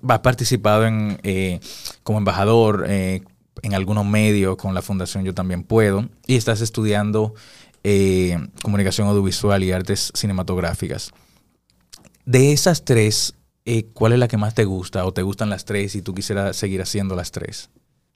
has 0.07 0.21
participado 0.21 0.87
en, 0.87 1.19
eh, 1.25 1.59
como 2.05 2.19
embajador 2.19 2.85
eh, 2.87 3.23
en 3.63 3.75
algunos 3.75 4.07
medios 4.07 4.57
con 4.57 4.73
la 4.73 4.83
Fundación 4.83 5.25
Yo 5.25 5.35
También 5.35 5.65
Puedo 5.65 6.09
y 6.29 6.37
estás 6.37 6.61
estudiando 6.61 7.35
eh, 7.83 8.39
comunicación 8.63 9.09
audiovisual 9.09 9.65
y 9.65 9.73
artes 9.73 10.13
cinematográficas. 10.15 11.11
De 12.25 12.53
esas 12.53 12.85
tres, 12.85 13.35
¿cuál 13.93 14.13
es 14.13 14.21
la 14.21 14.29
que 14.29 14.37
más 14.37 14.55
te 14.55 14.67
gusta 14.67 15.05
o 15.05 15.13
te 15.13 15.23
gustan 15.23 15.51
las 15.51 15.65
tres 15.65 15.97
y 15.97 16.03
tú 16.03 16.15
quisieras 16.15 16.57
seguir 16.57 16.83
haciendo 16.83 17.17
las 17.17 17.33
tres? 17.33 17.69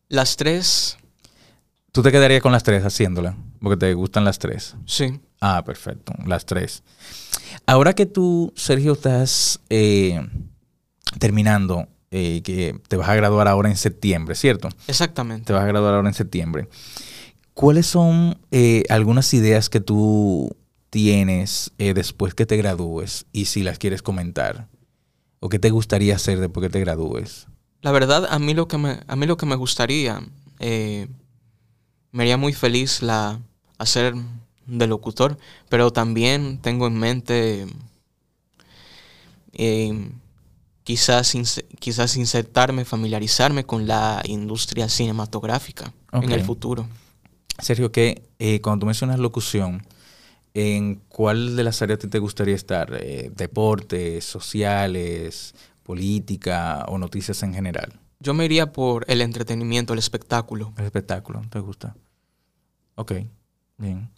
Las 0.06 0.36
tres, 0.36 0.96
¿Tú 1.94 2.02
te 2.02 2.10
quedarías 2.10 2.42
con 2.42 2.50
las 2.50 2.64
tres 2.64 2.82
haciéndola? 2.82 3.36
Porque 3.62 3.76
te 3.76 3.94
gustan 3.94 4.24
las 4.24 4.40
tres. 4.40 4.74
sí. 4.84 5.20
Ah, 5.40 5.62
perfecto, 5.64 6.12
las 6.26 6.44
tres. 6.44 6.82
Ahora 7.66 7.92
que 7.92 8.06
tú, 8.06 8.52
Sergio, 8.56 8.94
estás 8.94 9.60
eh, 9.68 10.26
terminando 11.18 11.86
eh, 12.10 12.40
que 12.42 12.80
te 12.88 12.96
vas 12.96 13.10
a 13.10 13.14
graduar 13.14 13.46
ahora 13.46 13.68
en 13.68 13.76
septiembre, 13.76 14.34
¿cierto? 14.34 14.70
Exactamente. 14.88 15.44
Te 15.44 15.52
vas 15.52 15.62
a 15.62 15.66
graduar 15.66 15.94
ahora 15.94 16.08
en 16.08 16.14
septiembre. 16.14 16.68
¿Cuáles 17.52 17.86
son 17.86 18.38
eh, 18.50 18.82
algunas 18.88 19.32
ideas 19.34 19.68
que 19.68 19.80
tú 19.80 20.56
tienes 20.90 21.72
después 21.78 22.34
que 22.34 22.46
te 22.46 22.56
gradúes 22.56 23.26
y 23.30 23.44
si 23.44 23.62
las 23.62 23.78
quieres 23.78 24.02
comentar? 24.02 24.66
¿O 25.38 25.48
qué 25.48 25.60
te 25.60 25.70
gustaría 25.70 26.16
hacer 26.16 26.40
después 26.40 26.64
que 26.64 26.70
te 26.70 26.80
gradúes? 26.80 27.46
La 27.82 27.92
verdad, 27.92 28.26
a 28.30 28.38
mí 28.40 28.54
lo 28.54 28.66
que 28.66 28.78
me, 28.78 29.00
a 29.06 29.14
mí 29.14 29.26
lo 29.26 29.36
que 29.36 29.46
me 29.46 29.56
gustaría, 29.56 30.22
me 32.14 32.22
haría 32.22 32.36
muy 32.36 32.52
feliz 32.52 33.02
la, 33.02 33.40
hacer 33.76 34.14
de 34.66 34.86
locutor, 34.86 35.36
pero 35.68 35.92
también 35.92 36.58
tengo 36.62 36.86
en 36.86 36.96
mente 36.98 37.66
eh, 39.52 40.10
quizás, 40.84 41.34
quizás 41.78 42.16
insertarme, 42.16 42.84
familiarizarme 42.84 43.64
con 43.64 43.86
la 43.86 44.22
industria 44.26 44.88
cinematográfica 44.88 45.92
en 46.12 46.30
el 46.30 46.42
futuro. 46.44 46.86
Sergio, 47.58 47.90
que 47.92 48.22
eh, 48.38 48.60
cuando 48.60 48.80
tú 48.80 48.86
mencionas 48.86 49.18
locución, 49.18 49.84
¿en 50.54 50.96
cuál 51.08 51.56
de 51.56 51.64
las 51.64 51.82
áreas 51.82 51.98
te- 51.98 52.08
te 52.08 52.18
gustaría 52.18 52.54
estar? 52.54 52.96
Eh, 53.00 53.30
¿Deportes, 53.34 54.24
sociales, 54.24 55.54
política 55.82 56.84
o 56.88 56.98
noticias 56.98 57.42
en 57.42 57.54
general? 57.54 57.92
Yo 58.20 58.34
me 58.34 58.44
iría 58.44 58.72
por 58.72 59.04
el 59.08 59.20
entretenimiento, 59.20 59.92
el 59.92 59.98
espectáculo. 59.98 60.72
El 60.78 60.84
espectáculo, 60.86 61.42
¿te 61.50 61.58
gusta? 61.60 61.94
Ok, 62.96 63.12
bien. 63.76 64.10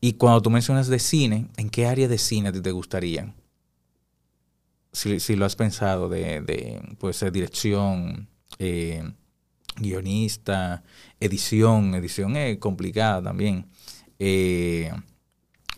Y 0.00 0.14
cuando 0.14 0.42
tú 0.42 0.50
mencionas 0.50 0.88
de 0.88 0.98
cine, 0.98 1.48
¿en 1.56 1.70
qué 1.70 1.86
área 1.86 2.08
de 2.08 2.18
cine 2.18 2.52
te 2.52 2.70
gustaría? 2.72 3.34
Si, 4.92 5.36
lo 5.36 5.44
has 5.44 5.56
pensado, 5.56 6.08
de, 6.08 6.40
de 6.40 6.96
puede 6.98 7.14
ser 7.14 7.32
dirección, 7.32 8.28
eh, 8.58 9.04
guionista, 9.76 10.82
edición, 11.20 11.94
edición 11.94 12.36
es 12.36 12.58
complicada 12.58 13.22
también, 13.22 13.66
eh, 14.18 14.90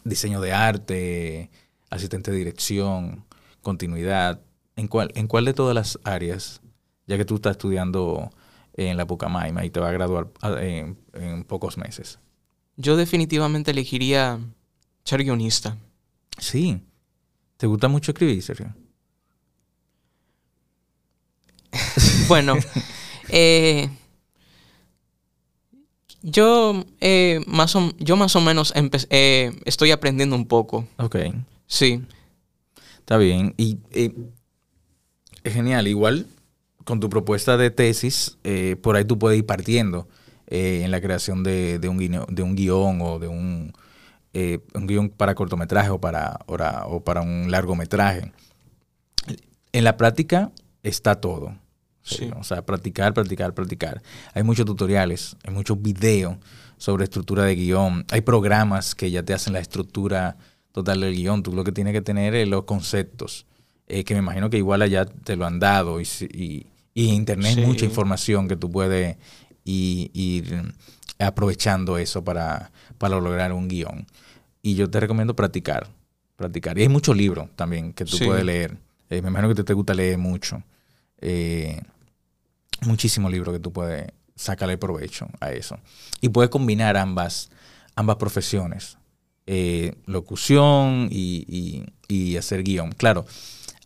diseño 0.04 0.40
de 0.40 0.52
arte, 0.52 1.50
asistente 1.90 2.30
de 2.30 2.38
dirección, 2.38 3.24
continuidad. 3.60 4.40
¿En 4.76 4.88
cuál, 4.88 5.12
¿En 5.14 5.26
cuál 5.28 5.44
de 5.44 5.54
todas 5.54 5.74
las 5.74 5.98
áreas, 6.04 6.62
ya 7.06 7.16
que 7.16 7.24
tú 7.24 7.36
estás 7.36 7.52
estudiando 7.52 8.30
en 8.74 8.96
la 8.96 9.06
Pucamaima 9.06 9.64
y 9.64 9.70
te 9.70 9.80
va 9.80 9.90
a 9.90 9.92
graduar 9.92 10.28
en, 10.60 10.98
en 11.12 11.44
pocos 11.44 11.76
meses? 11.76 12.18
Yo 12.76 12.96
definitivamente 12.96 13.70
elegiría 13.70 14.40
ser 15.04 15.22
guionista. 15.24 15.76
Sí. 16.38 16.80
¿Te 17.56 17.66
gusta 17.66 17.88
mucho 17.88 18.12
escribir, 18.12 18.42
Sergio? 18.42 18.74
Bueno, 22.28 22.54
eh, 23.28 23.90
yo, 26.22 26.84
eh, 27.00 27.40
más 27.46 27.74
o, 27.76 27.92
yo 27.98 28.16
más 28.16 28.36
o 28.36 28.40
menos 28.40 28.72
eh, 29.10 29.52
estoy 29.64 29.90
aprendiendo 29.90 30.36
un 30.36 30.46
poco. 30.46 30.86
Ok. 30.98 31.16
Sí, 31.66 32.02
Está 33.02 33.16
bien. 33.16 33.52
Y 33.56 33.78
eh, 33.90 34.14
es 35.42 35.52
genial. 35.52 35.88
Igual 35.88 36.26
con 36.84 37.00
tu 37.00 37.10
propuesta 37.10 37.56
de 37.56 37.70
tesis, 37.70 38.38
eh, 38.44 38.76
por 38.80 38.96
ahí 38.96 39.04
tú 39.04 39.18
puedes 39.18 39.38
ir 39.38 39.44
partiendo 39.44 40.08
eh, 40.54 40.82
en 40.84 40.90
la 40.90 41.00
creación 41.00 41.42
de, 41.42 41.78
de 41.78 41.88
un, 41.88 41.98
guino- 41.98 42.26
de 42.28 42.42
un 42.42 42.54
guion 42.54 43.00
o 43.00 43.18
de 43.18 43.26
un, 43.28 43.72
eh, 44.34 44.58
un 44.74 44.86
guion 44.86 45.08
para 45.08 45.34
cortometraje 45.34 45.88
o 45.88 45.98
para, 45.98 46.40
o 46.46 47.00
para 47.02 47.22
un 47.22 47.50
largometraje. 47.50 48.30
En 49.72 49.84
la 49.84 49.96
práctica 49.96 50.50
está 50.82 51.14
todo. 51.20 51.56
Sí. 52.02 52.28
O 52.38 52.44
sea, 52.44 52.66
practicar, 52.66 53.14
practicar, 53.14 53.54
practicar. 53.54 54.02
Hay 54.34 54.42
muchos 54.42 54.66
tutoriales, 54.66 55.36
hay 55.46 55.54
muchos 55.54 55.80
videos 55.80 56.36
sobre 56.76 57.04
estructura 57.04 57.44
de 57.44 57.54
guion. 57.54 58.04
Hay 58.10 58.20
programas 58.20 58.94
que 58.94 59.10
ya 59.10 59.22
te 59.22 59.32
hacen 59.32 59.52
la 59.54 59.60
estructura 59.60 60.36
total 60.72 61.00
del 61.00 61.14
guion. 61.14 61.42
Tú 61.42 61.52
lo 61.54 61.64
que 61.64 61.72
tienes 61.72 61.94
que 61.94 62.02
tener 62.02 62.34
es 62.34 62.46
los 62.48 62.64
conceptos, 62.64 63.46
eh, 63.86 64.04
que 64.04 64.14
me 64.14 64.20
imagino 64.20 64.50
que 64.50 64.58
igual 64.58 64.82
allá 64.82 65.06
te 65.06 65.36
lo 65.36 65.46
han 65.46 65.60
dado. 65.60 66.00
Y, 66.00 66.08
y, 66.32 66.66
y 66.92 67.08
en 67.08 67.14
internet 67.14 67.46
hay 67.56 67.62
Sí. 67.62 67.66
mucha 67.66 67.84
información 67.86 68.48
que 68.48 68.56
tú 68.56 68.70
puedes 68.70 69.16
i- 69.64 70.10
ir 70.14 70.74
aprovechando 71.18 71.98
eso 71.98 72.24
para, 72.24 72.70
para 72.98 73.20
lograr 73.20 73.52
un 73.52 73.68
guion. 73.68 74.06
Y 74.62 74.74
yo 74.74 74.88
te 74.90 75.00
recomiendo 75.00 75.34
practicar, 75.36 75.88
practicar. 76.36 76.78
Y 76.78 76.82
hay 76.82 76.88
muchos 76.88 77.16
libros 77.16 77.48
también 77.56 77.92
que 77.92 78.04
tú 78.04 78.16
Sí. 78.16 78.24
puedes 78.24 78.44
leer. 78.44 78.76
Eh, 79.10 79.22
me 79.22 79.28
imagino 79.28 79.48
que 79.48 79.54
te, 79.56 79.64
te 79.64 79.72
gusta 79.74 79.94
leer 79.94 80.18
mucho. 80.18 80.62
Eh, 81.20 81.80
muchísimos 82.86 83.30
libros 83.30 83.52
que 83.54 83.60
tú 83.60 83.72
puedes 83.72 84.06
sacarle 84.34 84.78
provecho 84.78 85.28
a 85.40 85.52
eso. 85.52 85.78
Y 86.20 86.28
puedes 86.30 86.50
combinar 86.50 86.96
ambas, 86.96 87.50
ambas 87.94 88.16
profesiones. 88.16 88.98
Eh, 89.46 89.94
locución 90.06 91.08
y, 91.10 91.44
y- 91.48 91.84
y 92.08 92.36
hacer 92.36 92.62
guion. 92.62 92.92
Claro, 92.92 93.26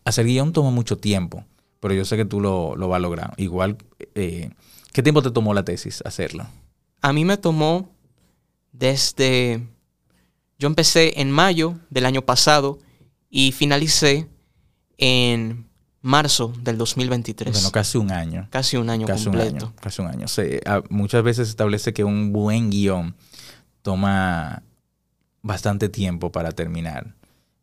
hacer 0.05 0.25
guion 0.25 0.53
toma 0.53 0.69
mucho 0.71 0.97
tiempo, 0.97 1.43
pero 1.79 1.93
yo 1.93 2.05
sé 2.05 2.15
que 2.17 2.25
tú 2.25 2.39
lo, 2.39 2.75
lo 2.75 2.87
vas 2.87 2.97
a 2.97 2.99
lograr. 3.01 3.33
Igual, 3.37 3.77
eh, 4.15 4.51
¿qué 4.97 5.03
tiempo 5.03 5.21
te 5.21 5.29
tomó 5.29 5.53
la 5.53 5.63
tesis 5.63 6.01
hacerla? 6.03 6.49
a 7.03 7.13
mí 7.13 7.23
me 7.23 7.37
tomó 7.37 7.91
desde... 8.71 9.61
Yo 10.57 10.67
empecé 10.67 11.21
en 11.21 11.29
mayo 11.29 11.75
del 11.91 12.07
año 12.07 12.23
pasado 12.23 12.79
y 13.29 13.51
finalicé 13.51 14.27
en 14.97 15.67
marzo 16.01 16.51
del 16.63 16.79
2023. 16.79 17.53
Bueno, 17.53 17.71
casi 17.71 17.99
un 17.99 18.11
año. 18.11 18.47
casi 18.49 18.75
un 18.75 18.89
año 18.89 19.05
Casi 19.05 19.27
un 19.27 19.35
completo. 19.35 19.65
año. 19.67 19.73
Casi 19.79 20.01
un 20.01 20.07
año. 20.07 20.27
Se- 20.27 20.61
muchas 20.89 21.21
veces 21.21 21.47
se 21.47 21.51
establece 21.51 21.93
que 21.93 22.03
un 22.03 22.33
buen 22.33 22.71
guion 22.71 23.15
toma 23.83 24.63
bastante 25.43 25.89
tiempo 25.89 26.31
para 26.31 26.51
terminar 26.53 27.13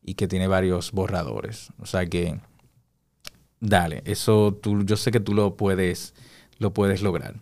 y 0.04 0.14
que 0.14 0.28
tiene 0.28 0.46
varios 0.46 0.92
borradores. 0.92 1.70
O 1.80 1.86
sea 1.86 2.06
que, 2.06 2.38
dale, 3.58 4.02
eso 4.06 4.56
tú, 4.62 4.84
yo 4.84 4.96
sé 4.96 5.10
que 5.10 5.18
tú 5.20 5.34
lo 5.34 5.56
puedes, 5.56 6.14
lo 6.58 6.72
puedes 6.72 7.02
lograr. 7.02 7.34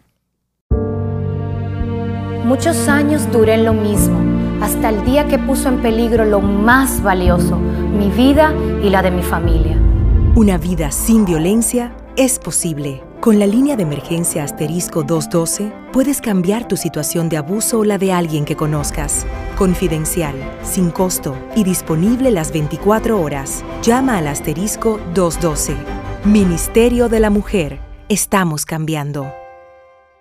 Muchos 2.44 2.88
años 2.88 3.30
duré 3.30 3.54
en 3.54 3.64
lo 3.64 3.72
mismo, 3.72 4.18
hasta 4.60 4.88
el 4.88 5.04
día 5.04 5.28
que 5.28 5.38
puso 5.38 5.68
en 5.68 5.80
peligro 5.80 6.24
lo 6.24 6.40
más 6.40 7.02
valioso, 7.02 7.56
mi 7.56 8.10
vida 8.10 8.52
y 8.82 8.90
la 8.90 9.00
de 9.02 9.10
mi 9.10 9.22
familia. 9.22 9.80
Una 10.34 10.58
vida 10.58 10.90
sin 10.90 11.24
violencia 11.24 11.94
es 12.16 12.38
posible. 12.38 13.02
Con 13.20 13.38
la 13.38 13.46
línea 13.46 13.76
de 13.76 13.84
emergencia 13.84 14.42
asterisco 14.42 15.04
212 15.04 15.72
puedes 15.92 16.20
cambiar 16.20 16.66
tu 16.66 16.76
situación 16.76 17.28
de 17.28 17.36
abuso 17.36 17.78
o 17.78 17.84
la 17.84 17.96
de 17.96 18.12
alguien 18.12 18.44
que 18.44 18.56
conozcas. 18.56 19.24
Confidencial, 19.56 20.34
sin 20.64 20.90
costo 20.90 21.36
y 21.54 21.62
disponible 21.62 22.30
las 22.32 22.50
24 22.50 23.20
horas. 23.20 23.64
Llama 23.82 24.18
al 24.18 24.26
asterisco 24.26 24.98
212. 25.14 25.76
Ministerio 26.24 27.08
de 27.08 27.20
la 27.20 27.30
Mujer. 27.30 27.91
Estamos 28.12 28.66
cambiando. 28.66 29.32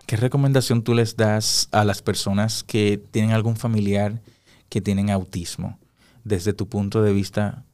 ¿Qué 0.08 0.15
recomendación 0.15 0.82
tú 0.82 0.93
les 0.93 1.17
das 1.17 1.67
a 1.73 1.84
las 1.84 2.01
personas 2.01 2.63
que 2.63 2.97
tienen 3.12 3.32
algún 3.32 3.58
familiar 3.58 4.21
que 4.69 4.80
tienen 4.80 5.10
autismo 5.10 5.77
desde 6.23 6.54
tu 6.54 6.69
punto 6.69 7.01
de 7.01 7.12
vista 7.12 7.65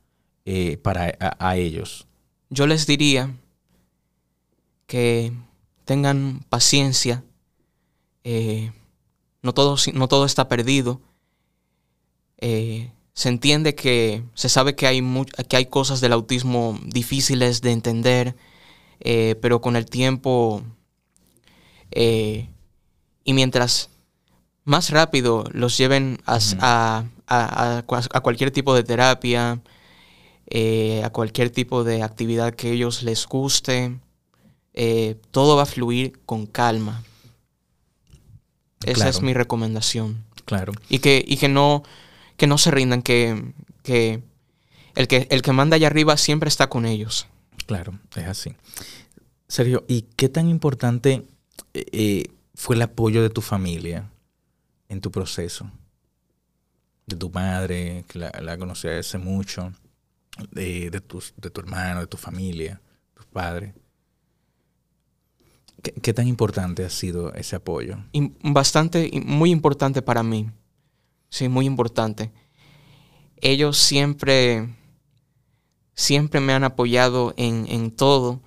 eh, 0.45 0.77
para 0.77 1.13
a- 1.19 1.49
a 1.49 1.56
ellos? 1.58 2.08
Yo 2.49 2.65
les 2.65 2.88
diría 2.88 3.30
que 4.88 5.34
tengan 5.86 6.39
paciencia. 6.49 7.23
eh, 8.23 8.71
no, 9.43 9.53
todo, 9.53 9.75
no 9.93 10.08
todo 10.08 10.25
está 10.25 10.47
perdido. 10.49 10.99
Eh, 12.39 12.89
se 13.13 13.30
entiende 13.30 13.75
que 13.75 14.23
se 14.34 14.49
sabe 14.49 14.75
que 14.75 14.88
hay, 14.88 15.01
que 15.47 15.58
hay 15.58 15.67
cosas 15.67 16.01
del 16.01 16.12
autismo 16.13 16.80
difíciles 16.88 17.62
de 17.62 17.71
entender, 17.71 18.36
eh, 18.99 19.36
pero 19.41 19.62
con 19.62 19.75
el 19.75 19.86
tiempo 19.86 20.63
eh, 21.91 22.49
y 23.23 23.33
mientras 23.33 23.89
más 24.63 24.89
rápido 24.89 25.45
los 25.51 25.77
lleven 25.77 26.19
a, 26.25 26.39
a- 26.60 27.05
a- 27.27 27.77
a 27.77 27.86
cua- 27.88 28.10
a 28.13 28.19
cualquier 28.21 28.51
tipo 28.51 28.73
de 28.75 28.83
terapia, 28.83 29.62
eh, 30.49 31.01
a 31.03 31.10
cualquier 31.10 31.49
tipo 31.49 31.83
de 31.83 32.03
actividad 32.03 32.53
que 32.53 32.71
ellos 32.71 33.03
les 33.03 33.25
guste, 33.27 33.97
eh, 34.73 35.15
todo 35.31 35.55
va 35.57 35.63
a 35.63 35.65
fluir 35.67 36.19
con 36.25 36.45
calma. 36.45 37.03
Esa 38.83 38.93
Claro. 38.95 39.10
es 39.10 39.21
mi 39.21 39.33
recomendación. 39.33 40.23
Claro. 40.45 40.73
Y 40.88 40.99
que, 40.99 41.23
y 41.27 41.38
que 41.38 41.49
no, 41.49 41.83
que 42.38 42.47
no 42.47 42.57
se 42.57 42.71
rindan, 42.71 43.01
que, 43.01 43.51
que, 43.83 44.21
el 44.95 45.07
que 45.07 45.27
el 45.31 45.41
que 45.41 45.51
manda 45.51 45.75
allá 45.75 45.88
arriba 45.88 46.15
siempre 46.17 46.47
está 46.47 46.67
con 46.67 46.86
ellos. 46.86 47.27
Claro, 47.67 47.99
es 48.15 48.25
así. 48.25 48.56
Sergio, 49.47 49.86
¿y 49.88 50.03
qué 50.15 50.30
tan 50.30 50.49
importante 50.49 51.27
eh, 51.73 51.86
eh, 51.91 52.23
fue 52.56 52.75
el 52.75 52.82
apoyo 52.82 53.21
de 53.21 53.30
tu 53.30 53.41
familia 53.41 54.10
en 54.89 55.01
tu 55.01 55.12
proceso? 55.12 55.69
De 57.06 57.15
tu 57.15 57.30
madre, 57.30 58.03
que 58.08 58.19
la, 58.19 58.32
la 58.41 58.58
conocí 58.58 58.88
hace 58.88 59.17
mucho, 59.17 59.71
de, 60.51 60.89
de, 60.89 61.01
tu 61.01 61.21
hermano, 61.60 61.99
de 62.01 62.08
tu 62.08 62.17
familia, 62.17 62.82
tus 63.13 63.25
padres. 63.25 63.73
¿Qué, 65.84 65.91
qué 65.91 66.13
tan 66.13 66.27
importante 66.27 66.84
ha 66.86 66.89
sido 66.89 67.34
ese 67.34 67.56
apoyo? 67.56 67.97
bastante, 68.43 69.12
muy 69.25 69.51
importante 69.51 70.01
para 70.01 70.23
mí. 70.23 70.49
Sí, 71.30 71.49
muy 71.49 71.65
importante. 71.65 72.32
Ellos 73.41 73.77
siempre, 73.77 74.69
siempre 75.97 76.39
me 76.39 76.53
han 76.53 76.63
apoyado 76.63 77.33
en, 77.36 77.65
en 77.69 77.91
todo. 77.91 78.39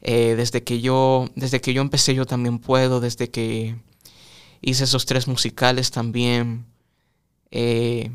Eh, 0.00 0.34
desde 0.36 0.64
que 0.64 0.80
yo, 0.80 1.28
desde 1.36 1.60
que 1.60 1.72
yo 1.72 1.82
empecé, 1.82 2.14
yo 2.14 2.26
también 2.26 2.58
puedo. 2.58 2.98
Desde 2.98 3.30
que 3.30 3.76
hice 4.60 4.84
esos 4.84 5.06
tres 5.06 5.28
musicales 5.28 5.92
también. 5.92 6.66
Eh, 7.50 8.10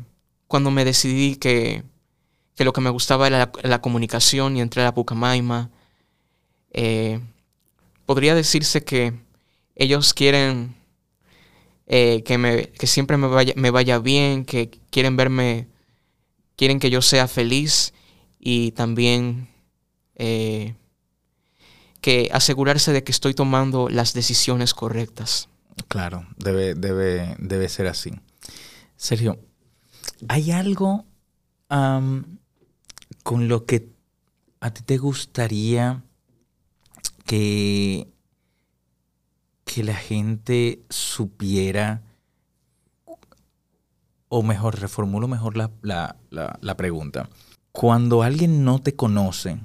cuando 0.48 0.70
me 0.70 0.84
decidí 0.84 1.36
que, 1.36 1.84
que 2.56 2.64
lo 2.64 2.72
que 2.72 2.80
me 2.82 2.90
gustaba 2.90 3.28
era 3.28 3.52
la, 3.62 3.80
comunicación 3.80 4.56
y 4.56 4.60
entré 4.60 4.82
a 4.82 4.86
la 4.86 4.94
Pucamaima. 4.94 5.70
eh, 6.72 7.20
podría 8.06 8.34
decirse 8.34 8.82
que 8.84 9.14
ellos 9.76 10.12
quieren 10.14 10.74
que, 11.86 12.38
me, 12.38 12.68
que 12.70 12.86
siempre 12.86 13.16
me 13.16 13.28
vaya, 13.28 13.52
me 13.56 13.70
vaya 13.70 13.98
bien, 13.98 14.44
que 14.44 14.70
quieren 14.90 15.16
verme, 15.16 15.68
quieren 16.56 16.78
que 16.80 16.90
yo 16.90 17.02
sea 17.02 17.28
feliz 17.28 17.92
y 18.40 18.72
también 18.72 19.48
eh, 20.16 20.74
que 22.00 22.30
asegurarse 22.32 22.92
de 22.92 23.04
que 23.04 23.12
estoy 23.12 23.34
tomando 23.34 23.88
las 23.88 24.14
decisiones 24.14 24.72
correctas. 24.74 25.48
Claro, 25.88 26.26
debe, 26.38 26.74
debe, 26.74 27.36
debe 27.38 27.68
ser 27.68 27.86
así. 27.86 28.10
Sergio, 28.96 29.38
¿hay 30.28 30.50
algo 30.50 31.04
con 31.68 33.48
lo 33.48 33.64
que 33.66 33.88
a 34.60 34.72
ti 34.72 34.82
te 34.82 34.98
gustaría 34.98 36.02
que, 37.26 38.08
que 39.64 39.84
la 39.84 39.94
gente 39.94 40.82
supiera, 40.90 42.02
o 44.28 44.42
mejor, 44.42 44.80
reformulo 44.80 45.28
mejor 45.28 45.56
la- 45.56 45.70
la- 45.82 46.16
la 46.60 46.76
pregunta. 46.76 47.28
Cuando 47.72 48.22
alguien 48.22 48.64
no 48.64 48.80
te 48.80 48.94
conoce 48.96 49.58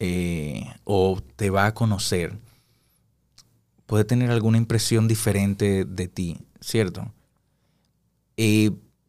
eh, 0.00 0.64
o 0.84 1.20
te 1.36 1.50
va 1.50 1.66
a 1.66 1.74
conocer, 1.74 2.38
puede 3.86 4.04
tener 4.04 4.30
alguna 4.30 4.58
impresión 4.58 5.08
diferente 5.08 5.84
de 5.84 6.08
ti, 6.08 6.38
¿cierto? 6.60 7.12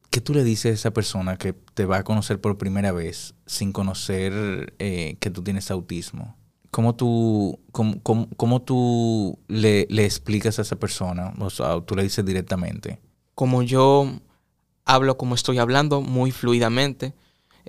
¿Qué 0.09 0.21
tú 0.21 0.33
le 0.33 0.43
dices 0.43 0.71
a 0.71 0.73
esa 0.73 0.91
persona 0.91 1.37
que 1.37 1.53
te 1.53 1.85
va 1.85 1.97
a 1.97 2.03
conocer 2.03 2.41
por 2.41 2.57
primera 2.57 2.91
vez 2.91 3.35
sin 3.45 3.71
conocer 3.71 4.73
eh, 4.79 5.17
que 5.19 5.29
tú 5.29 5.43
tienes 5.43 5.69
autismo? 5.69 6.35
¿Cómo 6.71 6.95
tú, 6.95 7.59
cómo, 7.71 8.01
cómo- 8.01 8.61
tú 8.61 9.37
le, 9.47 9.81
explicas 10.03 10.57
a 10.57 10.63
esa 10.63 10.77
persona? 10.77 11.33
O 11.39 11.83
tú 11.83 11.95
le 11.95 12.03
dices 12.03 12.25
directamente. 12.25 12.99
Como 13.35 13.61
yo 13.61 14.11
hablo 14.85 15.17
como 15.17 15.35
estoy 15.35 15.59
hablando, 15.59 16.01
muy 16.01 16.31
fluidamente, 16.31 17.13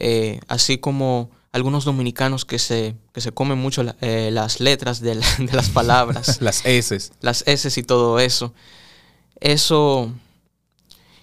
eh, 0.01 0.41
así 0.49 0.79
como 0.79 1.31
algunos 1.53 1.85
dominicanos 1.85 2.45
que 2.45 2.59
se, 2.59 2.95
que 3.13 3.21
se 3.21 3.33
comen 3.33 3.59
mucho 3.59 3.83
la- 3.83 3.97
eh, 4.01 4.31
las 4.33 4.61
letras 4.61 5.01
de, 5.01 5.17
la- 5.17 5.27
de 5.39 5.53
las 5.53 5.69
palabras. 5.71 6.39
Las 6.43 6.65
S. 6.67 7.11
las 7.21 7.43
S 7.47 7.79
y 7.81 7.83
todo 7.83 8.19
eso. 8.21 8.55
Eso, 9.41 10.13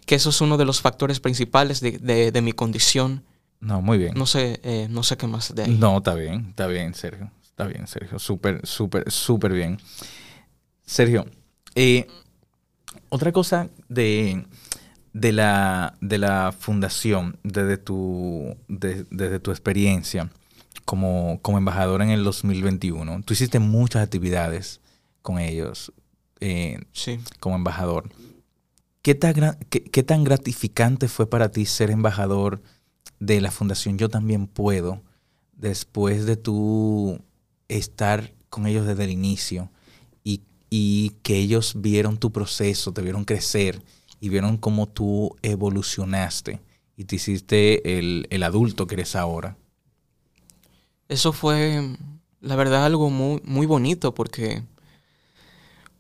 que 0.06 0.16
eso 0.16 0.30
es 0.30 0.42
uno 0.42 0.58
de 0.58 0.66
los 0.66 0.82
factores 0.82 1.20
principales 1.20 1.80
de, 1.82 1.92
de- 2.00 2.32
de 2.32 2.42
mi 2.42 2.52
condición. 2.54 3.24
No, 3.60 3.82
muy 3.82 3.98
bien. 3.98 4.14
No 4.16 4.26
sé, 4.26 4.60
eh, 4.64 4.88
no 4.90 5.04
sé 5.04 5.18
qué 5.18 5.28
más 5.28 5.54
de 5.56 5.64
ahí. 5.64 5.78
No, 5.78 5.98
está 5.98 6.14
bien, 6.14 6.48
está 6.50 6.68
bien, 6.68 6.94
Sergio. 6.94 7.32
Está 7.44 7.66
bien, 7.66 7.88
Sergio. 7.88 8.20
Súper, 8.20 8.66
súper, 8.68 9.12
súper 9.12 9.52
bien. 9.54 9.80
Sergio, 10.86 11.26
eh, 11.76 12.08
otra 13.10 13.32
cosa 13.32 13.68
de, 13.90 14.46
de, 15.20 15.32
la, 15.32 15.96
de 16.02 16.18
la 16.18 16.54
fundación, 16.58 17.38
desde 17.44 17.78
tu, 17.78 18.56
de- 18.68 19.06
desde 19.10 19.40
tu 19.40 19.52
experiencia 19.52 20.30
como, 20.86 21.40
como 21.42 21.58
embajador 21.58 22.02
en 22.02 22.10
el 22.12 22.24
2021, 22.24 23.22
tú 23.24 23.34
hiciste 23.34 23.60
muchas 23.60 24.04
actividades 24.04 24.80
con 25.22 25.40
ellos 25.40 25.92
eh, 26.40 26.80
Sí. 26.94 27.20
como 27.40 27.56
embajador. 27.56 28.10
¿Qué 29.02 29.16
tan, 29.16 29.58
qué- 29.70 29.84
qué 29.84 30.04
tan 30.04 30.24
gratificante 30.24 31.08
fue 31.08 31.30
para 31.30 31.50
ti 31.50 31.66
ser 31.66 31.90
embajador 31.92 32.62
de 33.20 33.42
la 33.42 33.52
Fundación 33.52 33.98
Yo 33.98 34.10
también 34.10 34.48
puedo 34.48 35.02
después 35.56 36.26
de 36.26 36.36
tú 36.38 37.20
estar 37.68 38.34
con 38.50 38.68
ellos 38.68 38.86
desde 38.86 39.06
el 39.06 39.10
inicio 39.10 39.72
y, 40.24 40.42
y 40.70 41.14
que 41.24 41.38
ellos 41.38 41.74
vieron 41.82 42.18
tu 42.18 42.32
proceso, 42.32 42.92
te 42.94 43.02
vieron 43.02 43.26
crecer 43.26 43.82
y 44.20 44.30
vieron 44.30 44.58
cómo 44.58 44.88
tú 44.88 45.36
evolucionaste 45.42 46.62
y 46.96 47.06
te 47.06 47.16
hiciste 47.18 47.98
el, 48.00 48.28
el 48.32 48.44
adulto 48.44 48.88
que 48.88 48.96
eres 48.96 49.16
ahora? 49.16 49.58
Eso 51.10 51.32
fue, 51.34 51.96
la 52.42 52.56
verdad, 52.56 52.86
algo 52.86 53.10
muy, 53.10 53.42
muy 53.46 53.66
bonito 53.66 54.14
porque 54.14 54.64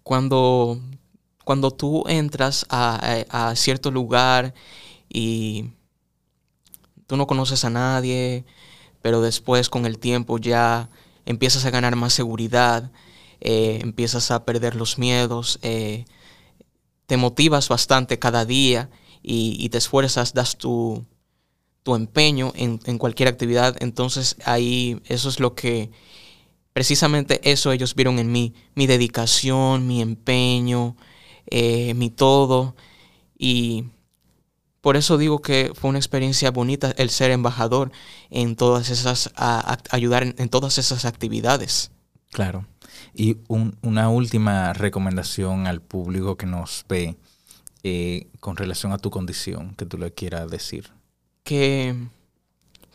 cuando, 0.03 0.79
cuando 1.43 1.71
tú 1.71 2.03
entras 2.07 2.65
a, 2.69 3.23
a- 3.29 3.55
cierto 3.55 3.91
lugar 3.91 4.53
y 5.09 5.71
tú 7.07 7.17
no 7.17 7.27
conoces 7.27 7.63
a 7.65 7.69
nadie, 7.69 8.45
pero 9.01 9.21
después 9.21 9.69
con 9.69 9.85
el 9.85 9.99
tiempo 9.99 10.37
ya 10.39 10.89
empiezas 11.25 11.65
a 11.65 11.71
ganar 11.71 11.95
más 11.95 12.13
seguridad, 12.13 12.91
eh, 13.41 13.79
empiezas 13.83 14.31
a 14.31 14.45
perder 14.45 14.75
los 14.75 14.97
miedos, 14.99 15.59
eh, 15.61 16.05
te 17.07 17.17
motivas 17.17 17.69
bastante 17.69 18.19
cada 18.19 18.45
día 18.45 18.89
y, 19.23 19.67
te 19.69 19.77
esfuerzas, 19.77 20.33
das 20.33 20.57
tu, 20.57 21.05
tu 21.83 21.95
empeño 21.95 22.53
en, 22.55 22.97
cualquier 22.97 23.29
actividad. 23.29 23.75
Entonces 23.79 24.35
ahí 24.45 25.01
eso 25.05 25.29
es 25.29 25.39
lo 25.39 25.55
que, 25.55 25.89
precisamente 26.73 27.39
eso 27.49 27.71
ellos 27.71 27.95
vieron 27.95 28.19
en 28.19 28.31
mí, 28.31 28.53
mi 28.75 28.87
dedicación, 28.87 29.87
mi 29.87 30.01
empeño, 30.01 30.95
eh, 31.47 31.93
mi 31.95 32.09
todo. 32.09 32.75
Y 33.37 33.85
por 34.81 34.97
eso 34.97 35.17
digo 35.17 35.41
que 35.41 35.71
fue 35.73 35.89
una 35.89 35.99
experiencia 35.99 36.51
bonita 36.51 36.93
el 36.97 37.09
ser 37.09 37.31
embajador 37.31 37.91
en 38.29 38.55
todas 38.55 38.89
esas, 38.89 39.31
ayudar 39.89 40.23
en, 40.23 40.35
en 40.37 40.49
todas 40.49 40.77
esas 40.77 41.05
actividades. 41.05 41.91
Claro. 42.31 42.65
Y 43.19 43.37
un- 43.47 43.75
una 43.81 44.09
última 44.09 44.73
recomendación 44.73 45.65
al 45.65 45.81
público 45.81 46.37
que 46.37 46.45
nos 46.45 46.85
ve 46.87 47.17
eh, 47.83 48.27
con 48.39 48.57
relación 48.57 48.91
a 48.91 48.97
tu 48.99 49.09
condición 49.09 49.73
que 49.75 49.85
tú 49.85 49.97
le 49.97 50.13
quieras 50.13 50.49
decir. 50.49 50.91
que 51.43 51.95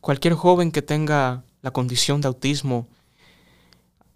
cualquier 0.01 0.35
joven 0.35 0.71
que 0.73 0.83
tenga 0.83 1.43
la 1.63 1.71
condición 1.71 2.21
de 2.21 2.29
autismo, 2.29 2.87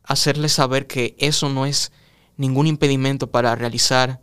hacerle 0.05 0.49
saber 0.51 0.87
que 0.87 1.17
eso 1.19 1.49
no 1.49 1.65
es 1.65 1.91
ningún 2.37 2.67
impedimento 2.67 3.31
para 3.31 3.55
realizar 3.57 4.21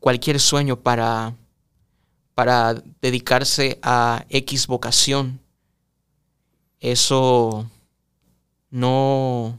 cualquier 0.00 0.40
sueño, 0.40 0.80
para, 0.80 1.36
para 2.34 2.74
dedicarse 3.02 3.78
a 3.82 4.24
X 4.30 4.66
vocación. 4.66 5.38
Eso 6.80 7.68
no, 8.70 9.58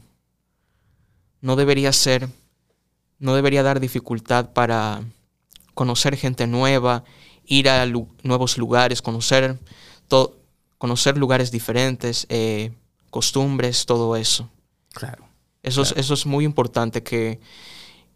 no 1.44 1.56
debería 1.56 1.92
ser, 1.92 2.28
no 3.18 3.34
debería 3.34 3.62
dar 3.62 3.78
dificultad 3.78 4.52
para 4.54 5.02
conocer 5.74 6.16
gente 6.16 6.46
nueva, 6.46 7.04
ir 7.44 7.68
a 7.68 7.84
lu- 7.84 8.08
nuevos 8.22 8.56
lugares, 8.56 9.02
conocer, 9.02 9.58
conocer 10.78 11.18
lugares 11.18 11.50
diferentes, 11.50 12.26
eh, 12.30 12.72
costumbres, 13.10 13.84
todo 13.86 14.16
eso. 14.16 14.48
Claro. 14.92 15.28
Eso, 15.62 15.82
es, 15.82 15.92
eso 15.96 16.14
es 16.14 16.24
muy 16.26 16.44
importante, 16.44 17.02
que, 17.02 17.40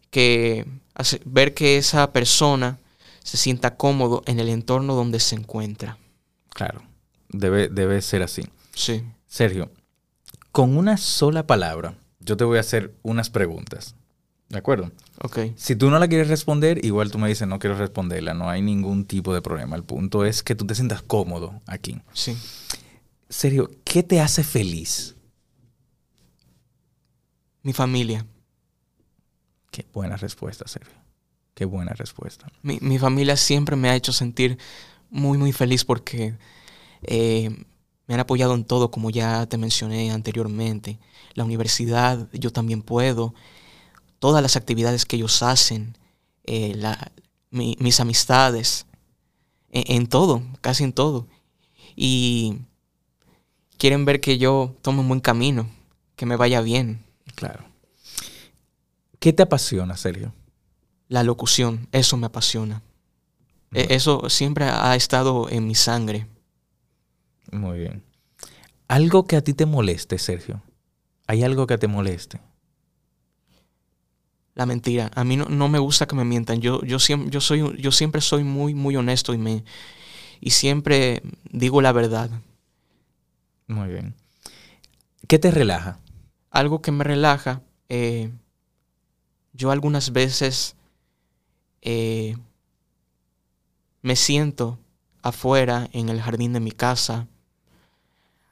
que 0.09 0.65
hace- 0.95 1.21
ver 1.25 1.53
que 1.53 1.77
esa 1.77 2.11
persona 2.11 2.79
se 3.23 3.37
sienta 3.37 3.75
cómodo 3.75 4.23
en 4.25 4.39
el 4.39 4.49
entorno 4.49 4.95
donde 4.95 5.19
se 5.19 5.35
encuentra. 5.35 5.97
Claro. 6.53 6.81
Debe, 7.29 7.67
debe 7.69 8.01
ser 8.01 8.23
así. 8.23 8.47
Sí. 8.73 9.03
Sergio, 9.27 9.69
con 10.51 10.75
una 10.77 10.97
sola 10.97 11.45
palabra, 11.45 11.93
yo 12.19 12.37
te 12.37 12.43
voy 12.43 12.57
a 12.57 12.61
hacer 12.61 12.93
unas 13.01 13.29
preguntas. 13.29 13.95
¿De 14.49 14.57
acuerdo? 14.57 14.91
Ok. 15.21 15.39
Si 15.55 15.75
tú 15.75 15.91
no 15.91 15.99
la 15.99 16.07
quieres 16.07 16.27
responder, 16.27 16.83
igual 16.83 17.11
tú 17.11 17.19
me 17.19 17.27
dices, 17.27 17.47
no 17.47 17.59
quiero 17.59 17.77
responderla, 17.77 18.33
no 18.33 18.49
hay 18.49 18.61
ningún 18.61 19.05
tipo 19.05 19.33
de 19.33 19.41
problema. 19.41 19.75
El 19.75 19.83
punto 19.83 20.25
es 20.25 20.41
que 20.41 20.55
tú 20.55 20.65
te 20.65 20.73
sientas 20.73 21.03
cómodo 21.03 21.61
aquí. 21.67 22.01
Sí. 22.13 22.35
Sergio, 23.29 23.69
¿qué 23.83 24.01
te 24.01 24.19
hace 24.19 24.43
feliz? 24.43 25.15
Mi 27.61 27.73
familia. 27.73 28.25
Qué 29.69 29.85
buena 29.93 30.17
respuesta, 30.17 30.67
Sergio. 30.67 30.97
Qué 31.53 31.65
buena 31.65 31.93
respuesta. 31.93 32.51
Mi, 32.63 32.79
mi 32.81 32.97
familia 32.97 33.37
siempre 33.37 33.75
me 33.75 33.89
ha 33.89 33.95
hecho 33.95 34.13
sentir 34.13 34.57
muy, 35.11 35.37
muy 35.37 35.51
feliz 35.51 35.85
porque 35.85 36.37
eh, 37.03 37.65
me 38.09 38.15
han 38.15 38.19
apoyado 38.19 38.55
en 38.55 38.65
todo, 38.65 38.91
como 38.91 39.09
ya 39.09 39.45
te 39.45 39.57
mencioné 39.57 40.11
anteriormente. 40.11 40.99
La 41.35 41.45
universidad, 41.45 42.27
yo 42.33 42.51
también 42.51 42.81
puedo. 42.81 43.33
todas 44.19 44.41
las 44.41 44.57
actividades 44.57 45.05
que 45.05 45.15
ellos 45.15 45.41
hacen, 45.43 45.95
eh, 46.43 46.73
la- 46.75 47.13
mi- 47.51 47.77
mis 47.79 48.01
amistades, 48.01 48.85
en, 49.71 49.95
en 49.95 50.07
todo, 50.07 50.41
casi 50.59 50.83
en 50.83 50.91
todo. 50.91 51.25
Y 51.95 52.57
quieren 53.77 54.03
ver 54.03 54.19
que 54.19 54.37
yo 54.37 54.75
tome 54.81 54.99
un 54.99 55.07
buen 55.07 55.21
camino, 55.21 55.69
que 56.17 56.25
me 56.25 56.35
vaya 56.35 56.59
bien. 56.59 57.01
Claro. 57.35 57.63
¿Qué 59.19 59.31
te 59.31 59.43
apasiona, 59.43 59.95
Sergio? 59.95 60.33
La 61.07 61.23
locución, 61.23 61.87
eso 61.93 62.17
me 62.17 62.25
apasiona. 62.27 62.81
E- 63.73 63.87
Eso 63.95 64.29
siempre 64.29 64.65
ha 64.65 64.95
estado 64.97 65.47
en 65.49 65.65
mi 65.67 65.75
sangre. 65.75 66.27
Muy 67.51 67.79
bien. 67.79 68.03
Algo 68.87 69.25
que 69.25 69.35
a 69.35 69.43
ti 69.43 69.53
te 69.53 69.65
moleste, 69.65 70.17
Sergio. 70.17 70.61
¿Hay 71.27 71.43
algo 71.43 71.67
que 71.67 71.77
te 71.77 71.87
moleste? 71.87 72.41
La 74.55 74.65
mentira. 74.65 75.11
A 75.13 75.23
mí 75.23 75.37
no, 75.37 75.45
no 75.45 75.69
me 75.69 75.79
gusta 75.79 76.07
que 76.07 76.15
me 76.15 76.25
mientan. 76.25 76.59
Yo, 76.59 76.81
yo, 76.83 76.99
siempre, 76.99 77.29
yo, 77.29 77.39
soy, 77.39 77.77
yo 77.79 77.91
siempre 77.91 78.19
soy 78.19 78.43
muy, 78.43 78.73
muy 78.73 78.95
honesto 78.95 79.33
y, 79.33 79.37
me, 79.37 79.63
y 80.41 80.49
siempre 80.49 81.21
digo 81.51 81.81
la 81.81 81.91
verdad. 81.91 82.29
Muy 83.67 83.89
bien. 83.89 84.15
¿Qué 85.27 85.37
te 85.37 85.51
relaja? 85.51 85.99
Algo 86.49 86.81
que 86.81 86.91
me 86.91 87.03
relaja, 87.03 87.61
eh, 87.89 88.31
yo 89.53 89.69
algunas 89.69 90.11
veces 90.11 90.75
eh, 91.81 92.35
me 94.01 94.15
siento 94.15 94.79
afuera 95.21 95.87
en 95.93 96.09
el 96.09 96.21
jardín 96.21 96.53
de 96.53 96.59
mi 96.59 96.71
casa 96.71 97.27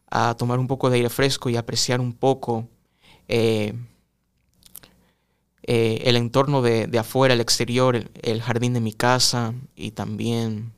a 0.10 0.36
tomar 0.36 0.60
un 0.60 0.68
poco 0.68 0.90
de 0.90 0.98
aire 0.98 1.10
fresco 1.10 1.50
y 1.50 1.58
apreciar 1.58 2.00
un 2.00 2.14
poco 2.14 2.68
eh, 3.28 3.74
eh, 5.64 6.02
el 6.06 6.16
entorno 6.16 6.62
de, 6.62 6.90
afuera, 6.98 7.34
el 7.34 7.42
exterior, 7.42 8.10
el, 8.22 8.42
jardín 8.42 8.74
de 8.74 8.80
mi 8.80 8.94
casa 8.94 9.54
y 9.76 9.92
también 9.92 10.72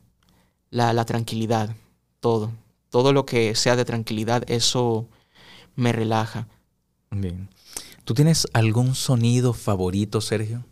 la, 0.70 0.92
la 0.92 1.04
tranquilidad, 1.04 1.74
todo. 2.18 2.52
Todo 2.90 3.12
lo 3.12 3.24
que 3.24 3.54
sea 3.54 3.76
de 3.76 3.84
tranquilidad, 3.84 4.42
eso 4.50 5.08
me 5.76 5.92
relaja. 5.92 6.48
Bien. 7.10 7.48
¿Tú 8.04 8.14
tienes 8.14 8.48
algún 8.52 8.96
sonido 8.96 9.52
favorito, 9.52 10.20
Sergio? 10.20 10.64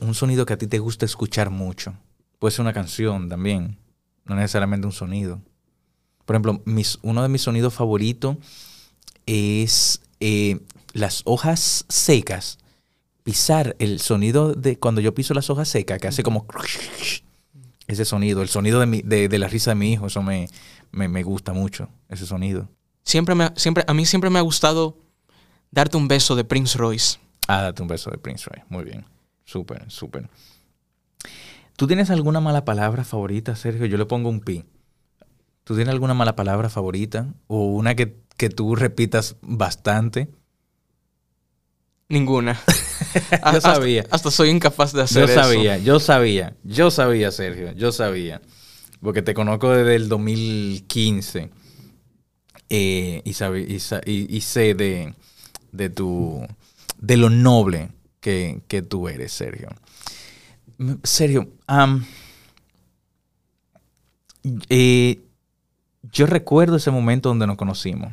Un 0.00 0.14
sonido 0.14 0.44
que 0.44 0.52
a 0.52 0.58
ti 0.58 0.66
te 0.66 0.78
gusta 0.78 1.06
escuchar 1.06 1.48
mucho. 1.48 1.94
Puede 2.38 2.52
ser 2.52 2.60
una 2.60 2.74
canción 2.74 3.30
también, 3.30 3.78
no 4.26 4.34
necesariamente 4.34 4.86
un 4.86 4.92
sonido. 4.92 5.40
Por 6.24 6.36
ejemplo, 6.36 6.60
mis- 6.64 6.98
uno 7.02 7.22
de 7.22 7.28
mis 7.28 7.42
sonidos 7.42 7.74
favoritos 7.74 8.36
es 9.26 10.00
eh, 10.20 10.60
las 10.92 11.22
hojas 11.24 11.84
secas. 11.88 12.58
Pisar 13.24 13.76
el 13.78 14.00
sonido 14.00 14.52
de 14.54 14.78
cuando 14.78 15.00
yo 15.00 15.14
piso 15.14 15.32
las 15.34 15.48
hojas 15.50 15.68
secas, 15.68 15.98
que 16.00 16.08
hace 16.08 16.22
como 16.24 16.44
ese 17.86 18.04
sonido, 18.04 18.42
el 18.42 18.48
sonido 18.48 18.80
de, 18.80 18.86
mi- 18.86 19.02
de- 19.02 19.28
de 19.28 19.38
la 19.38 19.48
risa 19.48 19.70
de 19.70 19.74
mi 19.76 19.92
hijo, 19.92 20.06
eso 20.08 20.22
me, 20.22 20.48
me, 20.90 21.08
me 21.08 21.22
gusta 21.22 21.52
mucho, 21.52 21.88
ese 22.08 22.26
sonido. 22.26 22.68
Siempre 23.04 23.34
me, 23.34 23.50
siempre, 23.56 23.84
a 23.86 23.94
mí 23.94 24.06
siempre 24.06 24.30
me 24.30 24.38
ha 24.38 24.42
gustado 24.42 24.96
darte 25.70 25.96
un 25.96 26.08
beso 26.08 26.34
de 26.34 26.44
Prince 26.44 26.76
Royce. 26.78 27.18
Ah, 27.48 27.62
date 27.62 27.82
un 27.82 27.88
beso 27.88 28.10
de 28.10 28.18
Prince 28.18 28.48
Roy. 28.48 28.62
Muy 28.68 28.84
bien. 28.84 29.04
Súper, 29.44 29.90
súper. 29.90 30.28
¿Tú 31.76 31.86
tienes 31.86 32.10
alguna 32.10 32.40
mala 32.40 32.64
palabra 32.64 33.04
favorita, 33.04 33.56
Sergio? 33.56 33.86
Yo 33.86 33.96
le 33.98 34.06
pongo 34.06 34.28
un 34.28 34.40
pi. 34.40 34.64
¿Tú 35.64 35.74
tienes 35.76 35.92
alguna 35.92 36.14
mala 36.14 36.34
palabra 36.36 36.68
favorita? 36.68 37.32
¿O 37.46 37.66
una 37.66 37.94
que, 37.94 38.16
que 38.36 38.48
tú 38.50 38.74
repitas 38.74 39.36
bastante? 39.42 40.28
Ninguna. 42.08 42.60
Yo 43.14 43.20
Hasta- 43.42 43.60
sabía. 43.74 44.04
Hasta, 44.10 44.30
soy 44.30 44.50
incapaz 44.50 44.92
de 44.92 45.02
hacer 45.02 45.26
Yo 45.26 45.32
eso. 45.32 45.42
sabía, 45.42 45.78
yo 45.78 46.00
sabía, 46.00 46.56
yo 46.64 46.90
sabía, 46.90 47.30
Sergio, 47.30 47.72
yo 47.72 47.92
sabía. 47.92 48.40
Porque 49.00 49.22
te 49.22 49.34
conozco 49.34 49.70
desde 49.70 49.96
el 49.96 50.08
2015 50.08 51.50
eh, 52.70 53.22
y, 53.24 53.32
sabe- 53.34 53.66
y 53.68 53.80
sa- 53.80 54.00
y- 54.06 54.34
y 54.34 54.40
sé 54.42 54.74
de, 54.74 55.14
de 55.72 55.90
tu 55.90 56.46
de 56.98 57.16
lo 57.16 57.28
noble 57.30 57.90
que, 58.20 58.62
que 58.68 58.80
tú 58.82 59.08
eres, 59.08 59.32
Sergio. 59.32 59.68
Sergio, 61.02 61.48
eh, 64.68 65.22
yo 66.12 66.26
recuerdo 66.26 66.76
ese 66.76 66.90
momento 66.90 67.30
donde 67.30 67.46
nos 67.46 67.56
conocimos. 67.56 68.12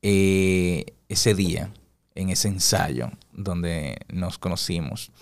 Eh, 0.00 0.86
ese 1.08 1.34
día, 1.34 1.72
en 2.14 2.30
ese 2.30 2.48
ensayo 2.48 3.10
donde 3.32 3.98
nos 4.08 4.38
conocimos. 4.38 5.12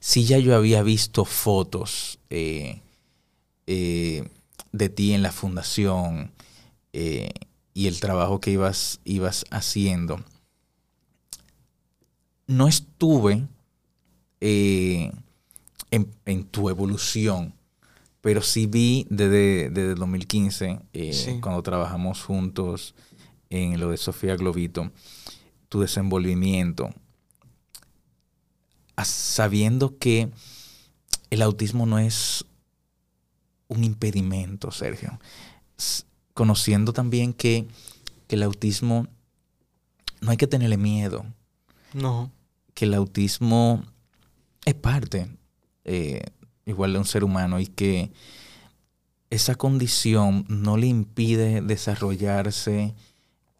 Sí, 0.00 0.24
ya 0.24 0.38
yo 0.38 0.56
había 0.56 0.82
visto 0.82 1.24
fotos 1.24 2.18
eh, 2.30 2.80
eh, 3.66 4.28
de 4.72 4.88
ti 4.88 5.12
en 5.12 5.22
la 5.22 5.30
fundación 5.30 6.32
y 6.92 7.88
el 7.88 8.00
trabajo 8.00 8.40
que 8.40 8.52
ibas, 8.52 9.00
ibas 9.04 9.44
haciendo. 9.50 10.20
No 12.46 12.68
estuve 12.68 13.46
en 14.40 15.12
tu 16.50 16.70
evolución, 16.70 17.52
pero 18.24 18.40
sí 18.40 18.64
vi 18.64 19.06
desde, 19.10 19.68
desde 19.68 19.92
el 19.92 19.98
2015, 19.98 20.80
eh, 20.94 21.12
Sí. 21.12 21.40
cuando 21.42 21.62
trabajamos 21.62 22.22
juntos 22.22 22.94
en 23.50 23.78
lo 23.78 23.90
de 23.90 23.98
Sofía 23.98 24.34
Globito, 24.34 24.90
tu 25.68 25.80
desenvolvimiento, 25.82 26.88
sabiendo 29.04 29.98
que 29.98 30.30
el 31.30 31.42
autismo 31.42 31.84
no 31.86 31.98
es 31.98 32.44
un 33.68 33.84
impedimento, 33.84 34.70
Sergio. 34.70 35.18
Conociendo 36.32 36.92
también 36.92 37.32
que, 37.32 37.66
que 38.26 38.36
el 38.36 38.42
autismo 38.42 39.06
no 40.20 40.30
hay 40.30 40.36
que 40.36 40.46
tenerle 40.46 40.76
miedo, 40.76 41.24
No. 41.92 42.30
que 42.74 42.86
el 42.86 42.94
autismo 42.94 43.82
es 44.64 44.74
parte 44.74 45.28
eh, 45.84 46.22
igual 46.66 46.92
de 46.92 46.98
un 46.98 47.04
ser 47.04 47.24
humano 47.24 47.60
y 47.60 47.66
que 47.66 48.12
esa 49.30 49.54
condición 49.54 50.44
no 50.48 50.76
le 50.76 50.86
impide 50.86 51.60
desarrollarse 51.60 52.94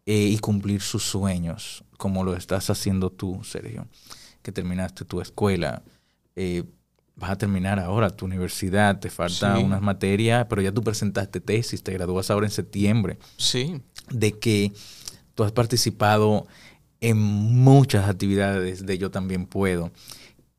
eh, 0.05 0.27
y 0.29 0.37
cumplir 0.39 0.81
sus 0.81 1.03
sueños, 1.03 1.83
como 1.97 2.23
lo 2.23 2.35
estás 2.35 2.69
haciendo 2.69 3.09
tú, 3.09 3.43
Sergio, 3.43 3.87
que 4.41 4.51
terminaste 4.51 5.05
tu 5.05 5.21
escuela. 5.21 5.83
eh, 6.37 6.63
vas 7.17 7.29
a 7.31 7.37
terminar 7.37 7.79
ahora 7.79 8.09
tu 8.09 8.25
universidad, 8.25 8.99
te 8.99 9.09
faltan 9.09 9.57
Sí. 9.57 9.63
unas 9.63 9.81
materias, 9.81 10.47
pero 10.49 10.61
ya 10.61 10.73
tú 10.73 10.81
presentaste 10.83 11.39
tesis, 11.39 11.81
te 11.81 11.93
gradúas 11.93 12.29
ahora 12.29 12.45
en 12.45 12.51
septiembre 12.51 13.17
Sí. 13.37 13.81
de 14.09 14.33
que 14.37 14.73
tú 15.33 15.45
has 15.45 15.53
participado 15.53 16.45
en 16.99 17.17
muchas 17.17 18.09
actividades 18.09 18.85
de 18.85 18.97
Yo 18.97 19.11
también 19.11 19.45
puedo, 19.45 19.91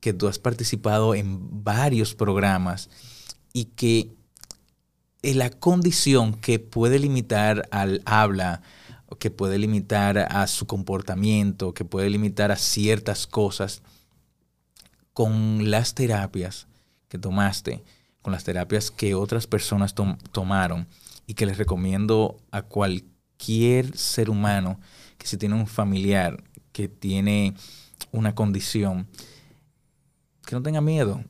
que 0.01 0.13
tú 0.13 0.29
has 0.29 0.39
participado 0.39 1.15
en 1.15 1.65
varios 1.65 2.15
programas 2.15 2.91
y 3.53 3.67
que 3.67 4.11
en 5.23 5.39
la 5.39 5.51
condición 5.51 6.35
que 6.35 6.59
puede 6.59 6.99
limitar 6.99 7.69
al 7.73 8.03
habla, 8.05 8.63
que 9.19 9.31
puede 9.31 9.59
limitar 9.59 10.19
a 10.19 10.47
su 10.47 10.67
comportamiento, 10.67 11.75
que 11.75 11.85
puede 11.85 12.11
limitar 12.11 12.53
a 12.53 12.57
ciertas 12.57 13.27
cosas, 13.27 13.83
con 15.13 15.71
las 15.71 15.95
terapias 15.95 16.67
que 17.09 17.19
tomaste, 17.19 17.83
con 18.21 18.33
las 18.33 18.45
terapias 18.45 18.91
que 18.91 19.15
otras 19.15 19.47
personas 19.47 19.95
tom- 19.95 20.19
tomaron 20.33 20.87
y 21.27 21.35
que 21.35 21.47
les 21.47 21.57
recomiendo 21.57 22.37
a 22.51 22.63
cualquier 22.63 23.97
ser 23.97 24.29
humano 24.29 24.79
que 25.17 25.27
si 25.27 25.39
tiene 25.39 25.55
un 25.55 25.67
familiar 25.67 26.43
que 26.73 26.89
tiene 26.89 27.55
una 28.13 28.35
condición, 28.35 29.09
que 30.47 30.55
no 30.55 30.63
tenga 30.63 30.81
miedo, 30.81 31.23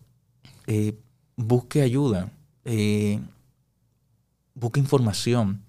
eh, 0.66 0.95
busque 1.36 1.82
ayuda, 1.82 2.30
eh, 2.64 3.18
busque 4.55 4.78
información. 4.78 5.62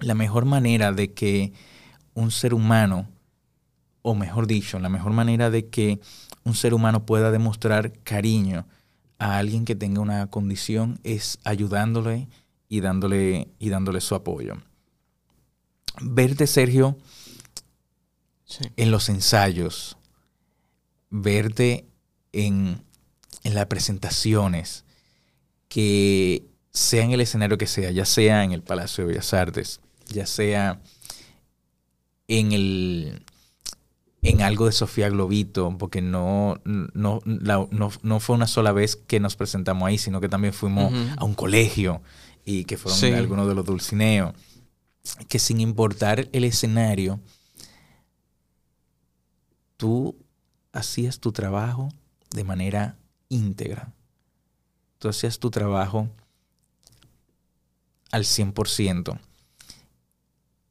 La 0.00 0.14
mejor 0.14 0.44
manera 0.44 0.92
de 0.92 1.12
que 1.12 1.52
un 2.14 2.30
ser 2.30 2.52
humano, 2.52 3.08
o 4.02 4.14
mejor 4.14 4.46
dicho, 4.46 4.78
la 4.80 4.88
mejor 4.88 5.12
manera 5.12 5.48
de 5.48 5.68
que 5.68 6.00
un 6.44 6.54
ser 6.54 6.74
humano 6.74 7.06
pueda 7.06 7.30
demostrar 7.30 7.92
cariño 8.00 8.66
a 9.18 9.38
alguien 9.38 9.64
que 9.64 9.76
tenga 9.76 10.00
una 10.00 10.26
condición 10.26 10.98
es 11.04 11.38
ayudándole 11.44 12.28
y 12.68 12.80
dándole, 12.80 13.48
y 13.60 13.68
dándole 13.68 14.00
su 14.00 14.16
apoyo. 14.16 14.56
Verte, 16.00 16.46
Sergio, 16.46 16.98
Sí. 18.44 18.64
en 18.76 18.90
los 18.90 19.08
ensayos, 19.08 19.96
verte 21.08 21.86
en, 22.32 22.82
en 23.44 23.54
las 23.54 23.66
presentaciones, 23.66 24.84
que 25.68 26.46
sea 26.70 27.04
en 27.04 27.12
el 27.12 27.20
escenario 27.20 27.58
que 27.58 27.66
sea, 27.66 27.90
ya 27.90 28.04
sea 28.06 28.44
en 28.44 28.52
el 28.52 28.62
Palacio 28.62 29.04
de 29.04 29.08
Bellas 29.12 29.32
Artes, 29.34 29.80
ya 30.08 30.26
sea 30.26 30.80
en 32.28 32.52
el 32.52 33.22
en 34.24 34.40
algo 34.40 34.66
de 34.66 34.72
Sofía 34.72 35.08
Globito, 35.08 35.76
porque 35.78 36.00
no, 36.00 36.60
no, 36.64 37.20
la- 37.24 37.66
no, 37.72 37.90
no 38.02 38.20
fue 38.20 38.36
una 38.36 38.46
sola 38.46 38.70
vez 38.70 38.94
que 38.94 39.18
nos 39.18 39.34
presentamos 39.34 39.84
ahí, 39.88 39.98
sino 39.98 40.20
que 40.20 40.28
también 40.28 40.54
fuimos 40.54 40.92
a 41.16 41.24
un 41.24 41.34
colegio 41.34 42.02
y 42.44 42.64
que 42.64 42.76
fueron 42.76 43.00
Sí. 43.00 43.10
algunos 43.10 43.48
de 43.48 43.56
los 43.56 43.64
dulcineos. 43.66 44.34
Que 45.28 45.40
sin 45.40 45.60
importar 45.60 46.28
el 46.32 46.44
escenario, 46.44 47.18
tú 49.76 50.16
hacías 50.72 51.18
tu 51.18 51.32
trabajo 51.32 51.88
de 52.34 52.44
manera 52.44 52.96
íntegra. 53.28 53.92
Tú 54.98 55.08
hacías 55.08 55.38
tu 55.38 55.50
trabajo 55.50 56.08
al 58.10 58.24
100%. 58.24 59.18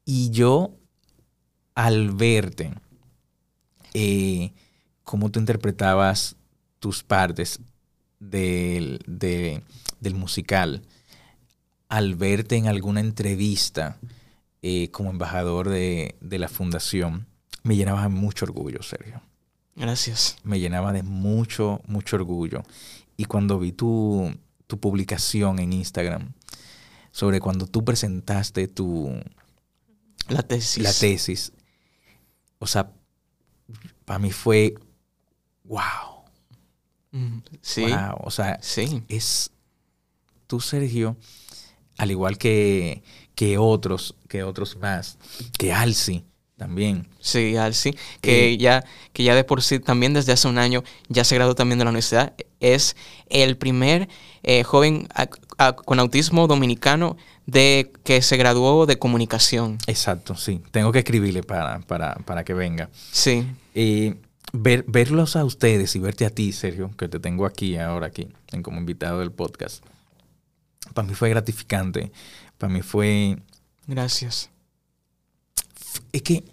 Y 0.05 0.29
yo, 0.31 0.75
al 1.75 2.11
verte, 2.11 2.73
eh, 3.93 4.51
cómo 5.03 5.29
tú 5.29 5.39
interpretabas 5.39 6.35
tus 6.79 7.03
partes 7.03 7.59
del, 8.19 8.99
de- 9.07 9.63
del 9.99 10.15
musical, 10.15 10.81
al 11.89 12.15
verte 12.15 12.55
en 12.55 12.67
alguna 12.67 13.01
entrevista 13.01 13.97
eh, 14.61 14.89
como 14.91 15.09
embajador 15.09 15.69
de, 15.69 16.15
de 16.21 16.39
la 16.39 16.47
fundación, 16.47 17.27
me 17.63 17.75
llenaba 17.75 18.07
mucho 18.09 18.45
orgullo, 18.45 18.81
Sergio 18.81 19.21
Gracias. 19.81 20.37
me 20.43 20.59
llenaba 20.59 20.93
de 20.93 21.03
mucho, 21.03 21.81
mucho 21.87 22.15
orgullo. 22.15 22.63
Y 23.17 23.25
cuando 23.25 23.59
vi 23.59 23.71
tu, 23.71 24.31
tu 24.67 24.79
publicación 24.79 25.59
en 25.59 25.73
Instagram 25.73 26.33
sobre 27.11 27.39
cuando 27.39 27.67
tú 27.67 27.83
presentaste 27.83 28.67
tu, 28.67 29.11
La 30.29 30.43
tesis. 30.43 30.81
la 30.83 30.93
tesis, 30.93 31.51
o 32.59 32.67
sea, 32.67 32.91
para 34.05 34.19
mí 34.19 34.31
fue, 34.31 34.75
wow, 35.63 35.81
Mm, 37.13 37.39
Sí. 37.61 37.81
wow, 37.87 38.15
o 38.23 38.31
sea, 38.31 38.57
Sí. 38.61 39.03
es 39.09 39.51
tú, 40.47 40.61
Sergio, 40.61 41.17
al 41.97 42.09
igual 42.11 42.37
que, 42.37 43.03
que 43.35 43.57
otros, 43.57 44.15
que 44.29 44.43
otros 44.43 44.77
más, 44.77 45.17
que 45.59 45.73
Alci 45.73 46.23
también. 46.61 47.07
Sí, 47.19 47.57
Alci, 47.57 47.95
que 48.21 48.49
Eh, 48.53 48.57
ya, 48.57 48.83
que 49.13 49.23
ya 49.23 49.33
de 49.33 49.43
por 49.43 49.63
sí 49.63 49.79
también 49.79 50.13
desde 50.13 50.31
hace 50.31 50.47
un 50.47 50.59
año 50.59 50.83
ya 51.09 51.23
se 51.23 51.33
graduó 51.33 51.55
también 51.55 51.79
de 51.79 51.85
la 51.85 51.89
universidad. 51.89 52.33
Es 52.59 52.95
el 53.29 53.57
primer 53.57 54.07
eh, 54.43 54.63
joven 54.63 55.07
a- 55.15 55.27
a- 55.57 55.73
con 55.75 55.99
autismo 55.99 56.45
dominicano 56.45 57.17
de 57.47 57.91
que 58.03 58.21
se 58.21 58.37
graduó 58.37 58.85
de 58.85 58.99
comunicación. 58.99 59.79
Exacto, 59.87 60.35
sí. 60.35 60.61
Tengo 60.69 60.91
que 60.91 60.99
escribirle 60.99 61.41
para, 61.41 61.79
para, 61.79 62.13
para 62.25 62.43
que 62.43 62.53
venga. 62.53 62.89
Sí, 63.11 63.43
Eh, 63.73 64.13
ver, 64.53 64.85
verlos 64.87 65.35
a 65.35 65.43
ustedes 65.45 65.95
y 65.95 65.99
verte 65.99 66.25
a 66.27 66.29
ti, 66.29 66.51
Sergio, 66.51 66.91
que 66.95 67.07
te 67.07 67.19
tengo 67.19 67.47
aquí 67.47 67.75
ahora 67.77 68.05
aquí, 68.07 68.27
en 68.51 68.61
como 68.61 68.77
invitado 68.77 69.17
del 69.19 69.31
podcast, 69.31 69.83
para 70.93 71.07
mí 71.07 71.15
fue 71.15 71.29
gratificante. 71.31 72.11
Para 72.59 72.71
mí 72.71 72.81
fue... 72.83 73.37
gracias. 73.87 74.50
Es 76.11 76.21
que... 76.21 76.43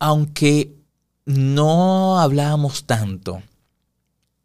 Aunque 0.00 0.74
no 1.26 2.18
hablábamos 2.18 2.84
tanto, 2.86 3.40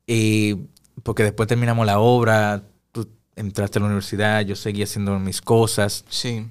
eh, 0.07 0.55
porque 1.03 1.23
después 1.23 1.47
terminamos 1.47 1.85
la 1.85 1.99
obra, 1.99 2.63
tú 2.91 3.07
entraste 3.35 3.79
a 3.79 3.81
la 3.81 3.87
universidad, 3.87 4.41
yo 4.41 4.55
seguía 4.55 4.85
haciendo 4.85 5.19
mis 5.19 5.41
cosas, 5.41 6.05
Sí, 6.09 6.47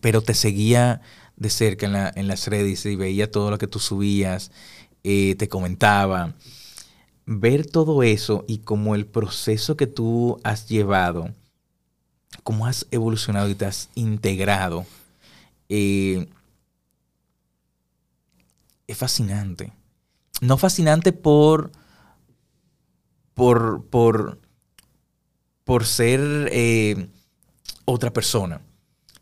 pero 0.00 0.22
te 0.22 0.34
seguía 0.34 1.00
de 1.36 1.50
cerca 1.50 1.86
en, 1.86 1.92
la- 1.92 2.12
en 2.14 2.28
las 2.28 2.46
redes 2.48 2.84
y 2.86 2.96
veía 2.96 3.30
todo 3.30 3.50
lo 3.50 3.58
que 3.58 3.66
tú 3.66 3.78
subías, 3.78 4.52
eh, 5.04 5.34
te 5.36 5.48
comentaba. 5.48 6.34
Ver 7.26 7.66
todo 7.66 8.02
eso 8.02 8.44
y 8.48 8.58
como 8.60 8.94
el 8.96 9.06
proceso 9.06 9.76
que 9.76 9.86
tú 9.86 10.40
has 10.44 10.68
llevado, 10.68 11.34
cómo 12.42 12.66
has 12.66 12.86
evolucionado 12.90 13.48
y 13.48 13.54
te 13.54 13.66
has 13.66 13.90
integrado, 13.94 14.86
eh, 15.68 16.28
es 18.86 18.96
fascinante. 18.96 19.72
No 20.40 20.56
fascinante 20.56 21.12
por, 21.12 21.70
por, 23.34 23.84
por, 23.86 24.38
por 25.64 25.86
ser 25.86 26.48
eh, 26.52 27.08
otra 27.84 28.12
persona, 28.12 28.60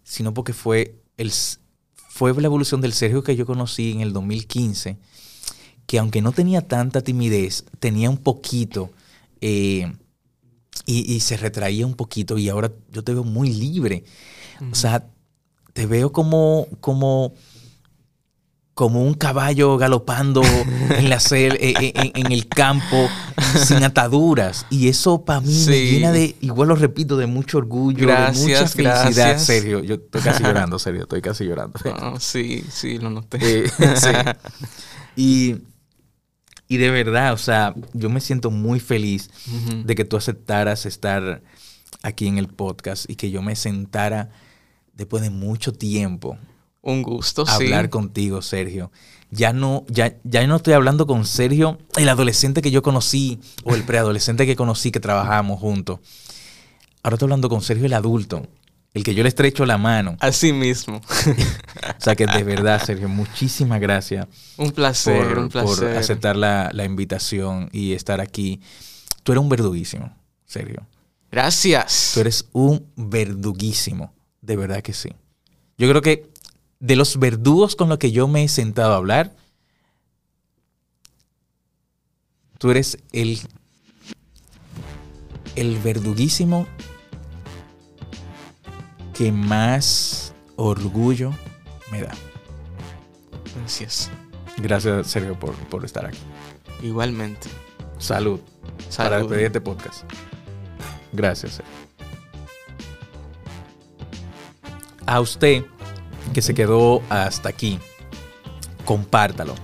sino 0.05 0.33
porque 0.33 0.53
fue, 0.53 0.95
el, 1.17 1.33
fue 1.95 2.33
la 2.35 2.47
evolución 2.47 2.81
del 2.81 2.93
Sergio 2.93 3.23
que 3.23 3.37
yo 3.37 3.47
conocí 3.47 3.93
en 3.93 4.01
el 4.01 4.13
2015, 4.13 4.97
que 5.87 5.99
aunque 5.99 6.23
no 6.23 6.33
tenía 6.33 6.67
tanta 6.67 7.01
timidez, 7.01 7.65
tenía 7.81 8.11
un 8.11 8.19
poquito 8.19 8.91
eh, 9.41 9.93
y, 10.87 11.13
y 11.13 11.21
se 11.21 11.37
retraía 11.37 11.87
un 11.87 11.95
poquito 11.95 12.39
y 12.39 12.49
ahora 12.49 12.71
yo 12.93 13.03
te 13.05 13.13
veo 13.13 13.25
muy 13.25 13.53
libre. 13.53 14.05
O 14.71 14.75
sea, 14.75 15.05
te 15.73 15.87
veo 15.87 16.11
como, 16.13 16.67
como, 16.81 17.33
como 18.75 19.03
un 19.03 19.15
caballo 19.15 19.77
galopando 19.77 20.43
en, 20.43 21.09
la 21.11 21.19
sel- 21.19 21.57
eh, 21.61 21.75
eh, 21.81 21.93
en, 21.95 22.27
en 22.27 22.33
el 22.33 22.49
campo 22.49 23.09
sin 23.67 23.83
ataduras. 23.83 24.67
Y 24.71 24.89
eso 24.89 25.25
para 25.25 25.41
mí 25.41 25.65
me 25.67 25.81
llena 25.81 26.13
de, 26.13 26.37
igual 26.41 26.69
lo 26.69 26.77
repito, 26.77 27.17
de 27.17 27.27
mucho 27.27 27.59
orgullo, 27.59 28.07
de 28.07 28.13
mucha 28.15 28.17
Gracias, 28.17 28.75
felicidad. 28.75 29.05
gracias. 29.15 29.45
Serio, 29.45 29.83
yo 29.83 29.97
estoy 29.97 30.21
casi 30.21 30.43
llorando, 30.45 30.79
serio, 30.79 31.03
estoy 31.03 31.21
casi 31.23 31.45
llorando. 31.45 31.79
Ah, 31.87 32.15
sí, 32.21 32.65
sí, 32.71 32.99
lo 32.99 33.11
noté. 33.11 33.65
Eh, 33.65 33.71
sí. 33.97 34.09
Y, 35.17 35.57
y 36.69 36.77
de 36.77 36.91
verdad, 36.91 37.33
o 37.33 37.39
sea, 37.39 37.75
yo 37.95 38.11
me 38.11 38.21
siento 38.21 38.51
muy 38.51 38.79
feliz 38.79 39.31
de 39.85 39.95
que 39.95 40.05
tú 40.05 40.17
aceptaras 40.17 40.87
estar 40.87 41.43
aquí 42.03 42.27
en 42.27 42.39
el 42.39 42.49
podcast 42.49 43.09
y 43.09 43.17
que 43.17 43.31
yo 43.31 43.43
me 43.43 43.57
sentara 43.57 44.31
después 44.95 45.23
de 45.23 45.31
mucho 45.31 45.73
tiempo 45.73 46.37
Un 46.83 47.03
gusto, 47.03 47.43
a 47.43 47.57
sí. 47.57 47.65
hablar 47.65 47.89
contigo, 47.89 48.43
Sergio. 48.43 48.91
Ya 49.31 49.53
no, 49.53 49.85
ya, 49.89 50.17
ya 50.25 50.47
no 50.47 50.57
estoy 50.57 50.75
hablando 50.75 51.07
con 51.07 51.25
Sergio, 51.25 51.79
el 51.97 52.09
adolescente 52.09 52.63
que 52.63 52.71
yo 52.71 52.83
conocí 52.83 53.41
o 53.65 53.75
el 53.75 53.85
preadolescente 53.85 54.47
que 54.47 54.57
conocí 54.57 54.91
que 54.91 55.01
trabajábamos 55.01 55.61
juntos. 55.61 56.01
Ahora 57.03 57.15
estoy 57.15 57.27
hablando 57.27 57.49
con 57.49 57.63
Sergio 57.63 57.87
el 57.87 57.93
adulto, 57.95 58.47
el 58.95 59.05
que 59.05 59.15
yo 59.15 59.23
le 59.23 59.29
estrecho 59.29 59.67
la 59.67 59.79
mano. 59.79 60.17
Así 60.21 60.53
mismo. 60.53 61.01
O 61.99 62.01
sea 62.01 62.15
que 62.15 62.27
de 62.27 62.43
verdad, 62.45 62.83
Sergio, 62.85 63.09
muchísimas 63.09 63.81
gracias 63.81 64.27
un 64.57 64.71
placer, 64.71 65.29
por, 65.29 65.39
un 65.39 65.49
por 65.49 65.65
placer. 65.65 65.97
aceptar 65.97 66.37
la, 66.37 66.71
la 66.73 66.85
invitación 66.85 67.69
y 67.73 67.93
estar 67.93 68.21
aquí. 68.21 68.61
Tú 69.23 69.33
eres 69.33 69.43
un 69.43 69.49
verduguísimo, 69.49 70.17
Sergio. 70.45 70.87
Gracias. 71.31 72.13
Tú 72.15 72.21
eres 72.21 72.47
un 72.53 72.87
verduguísimo, 72.97 74.13
de 74.41 74.57
verdad 74.57 74.83
que 74.83 74.93
sí. 74.93 75.11
Yo 75.77 75.89
creo 75.89 76.03
que 76.03 76.31
de 76.81 76.97
los 76.97 77.19
verdugos 77.19 77.77
con 77.77 77.89
los 77.89 77.99
que 77.99 78.13
yo 78.13 78.29
me 78.29 78.45
he 78.45 78.49
sentado 78.49 78.93
a 78.93 78.97
hablar, 78.97 79.35
tú 82.59 82.71
eres 82.71 82.99
el, 83.13 83.41
el 85.57 85.79
verduguísimo 85.79 86.67
que 89.19 89.33
más 89.33 90.33
orgullo 90.57 91.33
me 91.91 92.03
da. 92.03 92.13
Gracias. 93.57 94.11
Gracias, 94.59 95.09
Sergio, 95.09 95.39
por, 95.39 95.55
por 95.55 95.85
estar 95.85 96.07
aquí. 96.07 96.19
Igualmente. 96.83 97.49
Salud. 97.99 98.39
Para 98.97 99.11
Salud. 99.11 99.19
despedir 99.29 99.47
este 99.47 99.61
podcast. 99.61 100.05
Gracias. 101.13 101.55
Sergio. 101.55 101.75
A 105.07 105.21
usted 105.21 105.65
que 106.35 106.43
se 106.43 106.55
quedó 106.55 107.03
hasta 107.09 107.49
aquí, 107.49 107.79
compártalo. 108.85 109.55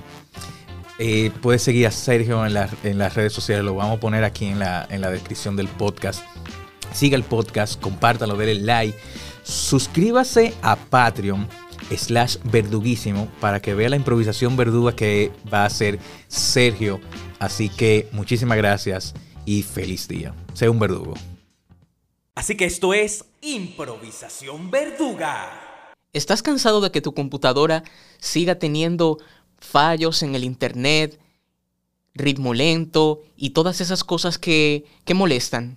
Eh, 0.98 1.30
puedes 1.42 1.62
seguir 1.62 1.86
a 1.86 1.90
Sergio 1.90 2.46
en, 2.46 2.54
las- 2.54 2.72
en 2.84 2.98
las 2.98 3.14
redes 3.14 3.32
sociales, 3.32 3.64
lo 3.64 3.74
vamos 3.74 3.98
a 3.98 4.00
poner 4.00 4.24
aquí 4.24 4.46
en 4.46 4.58
la, 4.58 4.86
en 4.90 5.00
la 5.00 5.10
descripción 5.10 5.54
del 5.56 5.68
podcast. 5.68 6.22
Siga 6.92 7.16
el 7.16 7.24
podcast, 7.24 7.80
compártalo, 7.80 8.36
denle 8.36 8.54
like, 8.54 8.96
suscríbase 9.44 10.54
a 10.62 10.74
Patreon 10.74 11.46
slash 11.96 12.38
verduguísimo 12.44 13.28
para 13.40 13.60
que 13.60 13.74
vea 13.74 13.90
la 13.90 13.96
improvisación 13.96 14.56
verduga 14.56 14.96
que 14.96 15.30
va 15.52 15.62
a 15.62 15.66
hacer 15.66 15.98
Sergio. 16.28 17.00
Así 17.38 17.68
que 17.68 18.08
muchísimas 18.12 18.56
gracias 18.56 19.14
y 19.44 19.62
feliz 19.62 20.08
día. 20.08 20.34
Sea 20.54 20.70
un 20.70 20.78
verdugo. 20.78 21.14
Así 22.34 22.56
que 22.56 22.64
esto 22.64 22.94
es 22.94 23.26
improvisación 23.42 24.70
verduga. 24.70 25.60
¿Estás 26.12 26.42
cansado 26.42 26.80
de 26.80 26.90
que 26.90 27.00
tu 27.00 27.12
computadora 27.12 27.84
siga 28.18 28.58
teniendo 28.58 29.18
fallos 29.58 30.22
en 30.22 30.34
el 30.34 30.44
internet, 30.44 31.20
ritmo 32.14 32.54
lento 32.54 33.22
y 33.36 33.50
todas 33.50 33.80
esas 33.80 34.04
cosas 34.04 34.38
que, 34.38 34.84
que 35.04 35.14
molestan? 35.14 35.76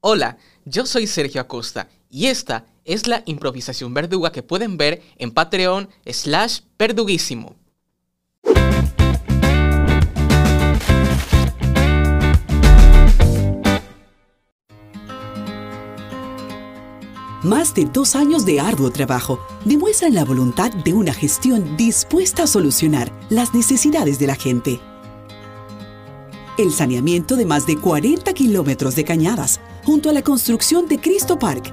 Hola, 0.00 0.38
yo 0.64 0.86
soy 0.86 1.06
Sergio 1.06 1.40
Acosta 1.40 1.88
y 2.10 2.26
esta 2.26 2.66
es 2.84 3.06
la 3.06 3.22
improvisación 3.26 3.92
verduga 3.94 4.32
que 4.32 4.42
pueden 4.42 4.76
ver 4.76 5.02
en 5.18 5.30
Patreon 5.30 5.88
slash 6.06 6.60
verduguísimo. 6.78 7.56
Más 17.44 17.72
de 17.72 17.84
dos 17.84 18.16
años 18.16 18.44
de 18.44 18.58
arduo 18.58 18.90
trabajo 18.90 19.38
demuestran 19.64 20.12
la 20.12 20.24
voluntad 20.24 20.72
de 20.72 20.92
una 20.92 21.14
gestión 21.14 21.76
dispuesta 21.76 22.42
a 22.42 22.46
solucionar 22.48 23.12
las 23.30 23.54
necesidades 23.54 24.18
de 24.18 24.26
la 24.26 24.34
gente. 24.34 24.80
El 26.58 26.72
saneamiento 26.72 27.36
de 27.36 27.46
más 27.46 27.64
de 27.64 27.76
40 27.76 28.32
kilómetros 28.32 28.96
de 28.96 29.04
cañadas, 29.04 29.60
junto 29.84 30.10
a 30.10 30.12
la 30.12 30.22
construcción 30.22 30.88
de 30.88 30.98
Cristo 30.98 31.38
Park, 31.38 31.72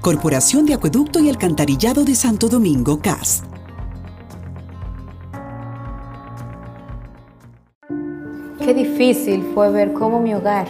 Corporación 0.00 0.64
de 0.64 0.72
Acueducto 0.72 1.20
y 1.20 1.28
Alcantarillado 1.28 2.04
de 2.04 2.14
Santo 2.14 2.48
Domingo, 2.48 3.00
CAS. 3.00 3.42
Qué 8.58 8.72
difícil 8.72 9.46
fue 9.52 9.70
ver 9.70 9.92
cómo 9.92 10.20
mi 10.20 10.32
hogar 10.32 10.68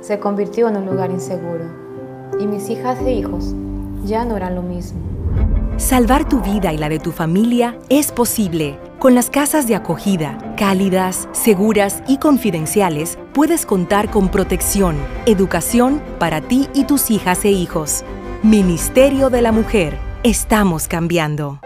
se 0.00 0.20
convirtió 0.20 0.68
en 0.68 0.76
un 0.76 0.86
lugar 0.86 1.10
inseguro 1.10 1.64
y 2.38 2.46
mis 2.46 2.70
hijas 2.70 3.00
e 3.00 3.14
hijos 3.14 3.52
ya 4.04 4.24
no 4.24 4.36
eran 4.36 4.54
lo 4.54 4.62
mismo. 4.62 5.00
Salvar 5.76 6.28
tu 6.28 6.40
vida 6.40 6.72
y 6.72 6.78
la 6.78 6.88
de 6.88 7.00
tu 7.00 7.10
familia 7.10 7.76
es 7.88 8.12
posible. 8.12 8.78
Con 9.00 9.16
las 9.16 9.28
casas 9.28 9.66
de 9.66 9.74
acogida, 9.74 10.54
cálidas, 10.56 11.28
seguras 11.32 12.04
y 12.06 12.18
confidenciales, 12.18 13.18
puedes 13.32 13.66
contar 13.66 14.08
con 14.08 14.28
protección, 14.28 14.96
educación 15.26 16.00
para 16.20 16.40
ti 16.40 16.68
y 16.74 16.84
tus 16.84 17.10
hijas 17.10 17.44
e 17.44 17.50
hijos. 17.50 18.04
Ministerio 18.42 19.30
de 19.30 19.42
la 19.42 19.50
Mujer. 19.50 19.98
Estamos 20.22 20.86
cambiando. 20.86 21.58